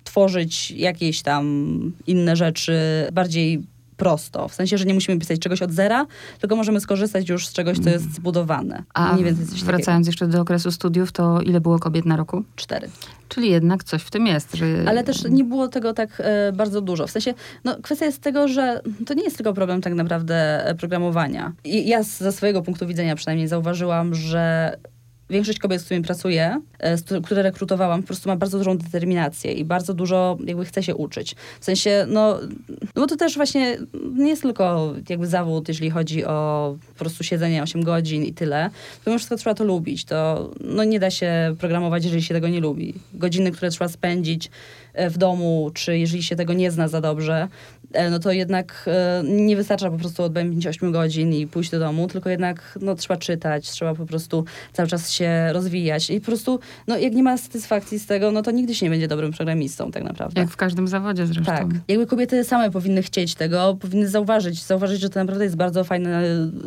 tworzyć 0.05 0.71
jakieś 0.71 1.23
tam 1.23 1.93
inne 2.07 2.37
rzeczy 2.37 2.73
bardziej 3.13 3.63
prosto. 3.97 4.49
W 4.49 4.55
sensie, 4.55 4.79
że 4.79 4.85
nie 4.85 4.95
musimy 4.95 5.19
pisać 5.19 5.41
czegoś 5.41 5.63
od 5.63 5.73
zera, 5.73 6.07
tylko 6.41 6.57
możemy 6.57 6.81
skorzystać 6.81 7.29
już 7.29 7.47
z 7.47 7.53
czegoś, 7.53 7.79
co 7.79 7.91
jest 7.91 8.15
zbudowane. 8.15 8.83
A 8.95 9.13
Mniej 9.13 9.25
więcej 9.25 9.45
coś 9.47 9.55
takiego. 9.55 9.73
wracając 9.77 10.07
jeszcze 10.07 10.27
do 10.29 10.41
okresu 10.41 10.73
studiów, 10.73 11.13
to 11.13 11.41
ile 11.41 11.61
było 11.61 11.79
kobiet 11.79 12.07
na 12.07 12.17
roku? 12.17 12.43
Cztery. 12.57 12.89
Czyli 13.35 13.51
jednak 13.51 13.85
coś 13.85 14.03
w 14.03 14.11
tym 14.11 14.27
jest, 14.27 14.55
że... 14.57 14.67
Ale 14.87 15.05
też 15.05 15.25
nie 15.25 15.45
było 15.45 15.69
tego 15.69 15.93
tak 15.93 16.11
e, 16.19 16.53
bardzo 16.53 16.81
dużo. 16.81 17.07
W 17.07 17.11
sensie, 17.11 17.35
no, 17.65 17.77
kwestia 17.83 18.07
jest 18.07 18.23
tego, 18.23 18.49
że 18.49 18.81
to 19.07 19.15
nie 19.15 19.25
jest 19.25 19.37
tylko 19.37 19.53
problem 19.55 19.81
tak 19.81 19.95
naprawdę 19.95 20.67
e, 20.67 20.75
programowania. 20.75 21.53
I 21.65 21.89
ja 21.89 22.03
ze 22.03 22.33
swojego 22.33 22.63
punktu 22.63 22.87
widzenia 22.87 23.17
przynajmniej 23.17 23.49
zauważyłam, 23.49 24.15
że 24.15 24.77
większość 25.33 25.59
kobiet, 25.59 25.81
z 25.81 25.85
którymi 25.85 26.05
pracuję, 26.05 26.61
e, 26.79 27.21
które 27.23 27.43
rekrutowałam, 27.43 28.01
po 28.01 28.07
prostu 28.07 28.29
ma 28.29 28.37
bardzo 28.37 28.59
dużą 28.59 28.79
determinację 28.79 29.53
i 29.53 29.65
bardzo 29.65 29.95
dużo 29.95 30.39
jakby 30.45 30.65
chce 30.65 30.83
się 30.83 30.95
uczyć. 30.95 31.37
W 31.61 31.65
sensie, 31.65 32.07
no, 32.09 32.39
no 32.69 33.03
bo 33.03 33.07
to 33.07 33.17
też 33.17 33.37
właśnie 33.37 33.79
nie 34.15 34.29
jest 34.29 34.43
tylko 34.43 34.95
jakby 35.09 35.27
zawód, 35.27 35.69
jeżeli 35.69 35.91
chodzi 35.91 36.25
o 36.25 36.77
po 36.89 36.99
prostu 36.99 37.25
siedzenie 37.25 37.63
8 37.63 37.83
godzin 37.83 38.25
i 38.25 38.33
tyle. 38.33 38.71
Pomimo 39.05 39.19
wszystko 39.19 39.37
trzeba 39.37 39.55
to 39.55 39.65
lubić. 39.65 40.05
To 40.05 40.51
no, 40.61 40.85
nie 40.85 41.01
da 41.01 41.11
się 41.11 41.55
programować, 41.59 42.05
jeżeli 42.05 42.23
się 42.23 42.35
tego 42.35 42.49
nie 42.49 42.61
lubi. 42.61 42.95
Godziny, 43.15 43.51
które 43.51 43.71
trzeba 43.71 43.89
spędzić 43.89 44.51
e, 44.95 45.11
w 45.11 45.19
domu, 45.19 45.71
czy 45.75 45.99
jeżeli 45.99 46.23
się 46.23 46.37
tego 46.37 46.53
nie 46.53 46.71
zna 46.71 46.89
za 46.89 47.01
dobrze, 47.01 47.49
e, 47.93 48.11
no 48.11 48.19
to 48.19 48.33
jednak 48.33 48.89
nie 49.25 49.57
wystarcza 49.57 49.91
po 49.91 49.99
prostu 49.99 50.23
odbębnić 50.23 50.67
8 50.67 50.93
godzin 50.93 51.33
i 51.33 51.47
pójść 51.47 51.71
do 51.71 51.79
domu, 51.79 52.09
tylko 52.09 52.31
jednak 52.31 52.79
no, 52.81 52.95
trzeba 52.95 53.17
czytać, 53.17 53.71
trzeba 53.71 53.95
po 53.95 54.07
prostu 54.07 54.45
cały 54.73 54.89
czas 54.89 55.11
się 55.11 55.22
rozwijać. 55.53 56.11
I 56.11 56.21
po 56.21 56.27
prostu, 56.27 56.61
no, 56.87 56.99
jak 56.99 57.13
nie 57.13 57.23
ma 57.23 57.37
satysfakcji 57.37 57.99
z 57.99 58.07
tego, 58.07 58.31
no 58.31 58.43
to 58.43 58.51
nigdy 58.51 58.75
się 58.75 58.87
nie 58.87 58.91
będzie 58.91 59.09
dobrym 59.09 59.33
programistą 59.33 59.91
tak 59.91 60.05
naprawdę. 60.05 60.41
Jak 60.41 60.51
w 60.51 60.57
każdym 60.57 60.89
zawodzie 60.89 61.27
zresztą. 61.27 61.45
Tak. 61.45 61.67
Jakby 61.89 62.07
kobiety 62.07 62.45
same 62.45 62.71
powinny 62.71 63.03
chcieć 63.03 63.35
tego, 63.35 63.77
powinny 63.81 64.09
zauważyć, 64.09 64.63
zauważyć, 64.63 65.01
że 65.01 65.11
to 65.11 65.21
naprawdę 65.21 65.45
jest 65.45 65.57
bardzo 65.57 65.85
fajny 65.85 66.11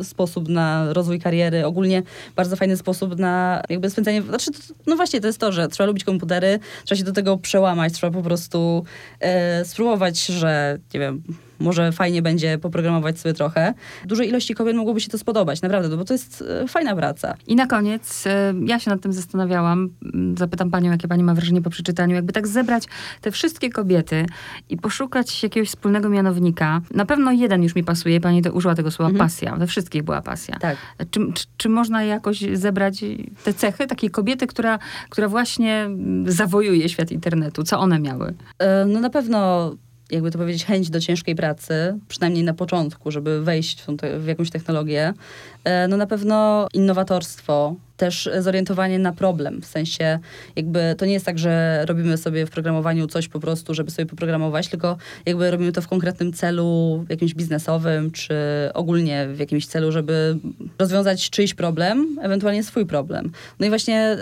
sposób 0.02 0.48
na 0.48 0.92
rozwój 0.92 1.20
kariery, 1.20 1.66
ogólnie 1.66 2.02
bardzo 2.36 2.56
fajny 2.56 2.76
sposób 2.76 3.18
na 3.18 3.62
jakby 3.68 3.90
spędzanie, 3.90 4.22
znaczy, 4.22 4.50
no 4.86 4.96
właśnie 4.96 5.20
to 5.20 5.26
jest 5.26 5.38
to, 5.38 5.52
że 5.52 5.68
trzeba 5.68 5.86
lubić 5.86 6.04
komputery, 6.04 6.58
trzeba 6.84 6.98
się 6.98 7.04
do 7.04 7.12
tego 7.12 7.38
przełamać, 7.38 7.92
trzeba 7.92 8.12
po 8.12 8.22
prostu 8.22 8.84
e, 9.20 9.64
spróbować, 9.64 10.26
że 10.26 10.78
nie 10.94 11.00
wiem, 11.00 11.22
może 11.58 11.92
fajnie 11.92 12.22
będzie 12.22 12.58
poprogramować 12.58 13.18
sobie 13.20 13.34
trochę. 13.34 13.74
Dużej 14.04 14.28
ilości 14.28 14.54
kobiet 14.54 14.76
mogłoby 14.76 15.00
się 15.00 15.08
to 15.10 15.18
spodobać, 15.18 15.62
naprawdę, 15.62 15.88
no 15.88 15.96
bo 15.96 16.04
to 16.04 16.14
jest 16.14 16.44
e, 16.62 16.68
fajna 16.68 16.96
praca. 16.96 17.34
I 17.46 17.56
na 17.56 17.66
koniec, 17.66 18.24
e, 18.26 18.54
ja 18.66 18.78
się 18.80 18.90
nad 18.90 19.00
tym 19.00 19.12
zastanawiałam, 19.12 19.88
m, 20.14 20.34
zapytam 20.38 20.70
panią, 20.70 20.90
jakie 20.90 21.08
pani 21.08 21.22
ma 21.22 21.34
wrażenie 21.34 21.62
po 21.62 21.70
przeczytaniu, 21.70 22.14
jakby 22.14 22.32
tak 22.32 22.46
zebrać 22.46 22.84
te 23.20 23.30
wszystkie 23.30 23.70
kobiety 23.70 24.26
i 24.68 24.76
poszukać 24.76 25.42
jakiegoś 25.42 25.68
wspólnego 25.68 26.08
mianownika. 26.08 26.80
Na 26.94 27.06
pewno 27.06 27.32
jeden 27.32 27.62
już 27.62 27.74
mi 27.74 27.84
pasuje, 27.84 28.20
pani 28.20 28.42
to 28.42 28.52
użyła 28.52 28.74
tego 28.74 28.90
słowa 28.90 29.10
Mhm. 29.10 29.28
pasja, 29.28 29.56
we 29.56 29.66
wszystkich 29.66 30.02
była 30.02 30.22
pasja. 30.22 30.56
Tak. 30.58 30.76
Czy, 31.10 31.20
czy, 31.34 31.46
czy 31.56 31.68
można 31.68 32.02
jakoś 32.04 32.40
zebrać 32.52 33.04
te 33.44 33.54
cechy 33.54 33.86
takiej 33.86 34.10
kobiety, 34.10 34.46
która, 34.46 34.78
która 35.08 35.28
właśnie 35.28 35.74
mm, 35.84 36.32
zawojuje 36.32 36.88
świat 36.88 37.10
internetu? 37.10 37.62
Co 37.62 37.78
one 37.78 37.98
miały? 38.00 38.34
E, 38.58 38.84
No 38.86 39.00
na 39.00 39.10
pewno, 39.10 39.70
jakby 40.10 40.30
to 40.30 40.38
powiedzieć, 40.38 40.64
chęć 40.64 40.90
do 40.90 41.00
ciężkiej 41.00 41.34
pracy, 41.34 41.98
przynajmniej 42.08 42.44
na 42.44 42.54
początku, 42.54 43.10
żeby 43.10 43.42
wejść 43.42 43.82
w, 43.82 43.96
te, 43.96 44.18
w 44.18 44.26
jakąś 44.26 44.50
technologię. 44.50 45.12
E, 45.64 45.88
No 45.88 45.96
na 45.96 46.06
pewno 46.06 46.68
innowatorstwo, 46.74 47.74
też 47.96 48.30
zorientowanie 48.38 48.98
na 48.98 49.12
problem, 49.12 49.62
w 49.62 49.66
sensie 49.66 50.18
jakby 50.56 50.94
to 50.98 51.06
nie 51.06 51.12
jest 51.12 51.26
tak, 51.26 51.38
że 51.38 51.84
robimy 51.86 52.16
sobie 52.16 52.46
w 52.46 52.50
programowaniu 52.50 53.06
coś 53.06 53.28
po 53.28 53.40
prostu, 53.40 53.74
żeby 53.74 53.90
sobie 53.90 54.06
poprogramować, 54.06 54.68
tylko 54.68 54.96
jakby 55.26 55.50
robimy 55.50 55.72
to 55.72 55.82
w 55.82 55.88
konkretnym 55.88 56.32
celu, 56.32 57.04
jakimś 57.08 57.34
biznesowym, 57.34 58.10
czy 58.10 58.34
ogólnie 58.74 59.28
w 59.34 59.38
jakimś 59.38 59.66
celu, 59.66 59.92
żeby 59.92 60.38
rozwiązać 60.78 61.30
czyjś 61.30 61.54
problem, 61.54 62.18
ewentualnie 62.22 62.64
swój 62.64 62.86
problem. 62.86 63.30
No 63.60 63.66
i 63.66 63.68
właśnie 63.68 64.16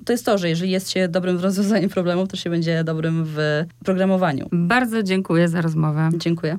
y, 0.00 0.04
to 0.04 0.12
jest 0.12 0.26
to, 0.26 0.38
że 0.38 0.48
jeżeli 0.48 0.70
jest 0.70 0.90
się 0.90 1.08
dobrym 1.08 1.38
w 1.38 1.44
rozwiązaniu 1.44 1.88
problemów, 1.98 2.28
to 2.28 2.36
się 2.36 2.50
będzie 2.50 2.84
dobrym 2.84 3.24
w 3.26 3.64
programowaniu. 3.84 4.48
Bardzo 4.52 5.02
dziękuję 5.02 5.48
za 5.48 5.60
rozmowę. 5.60 6.10
Dziękuję. 6.16 6.54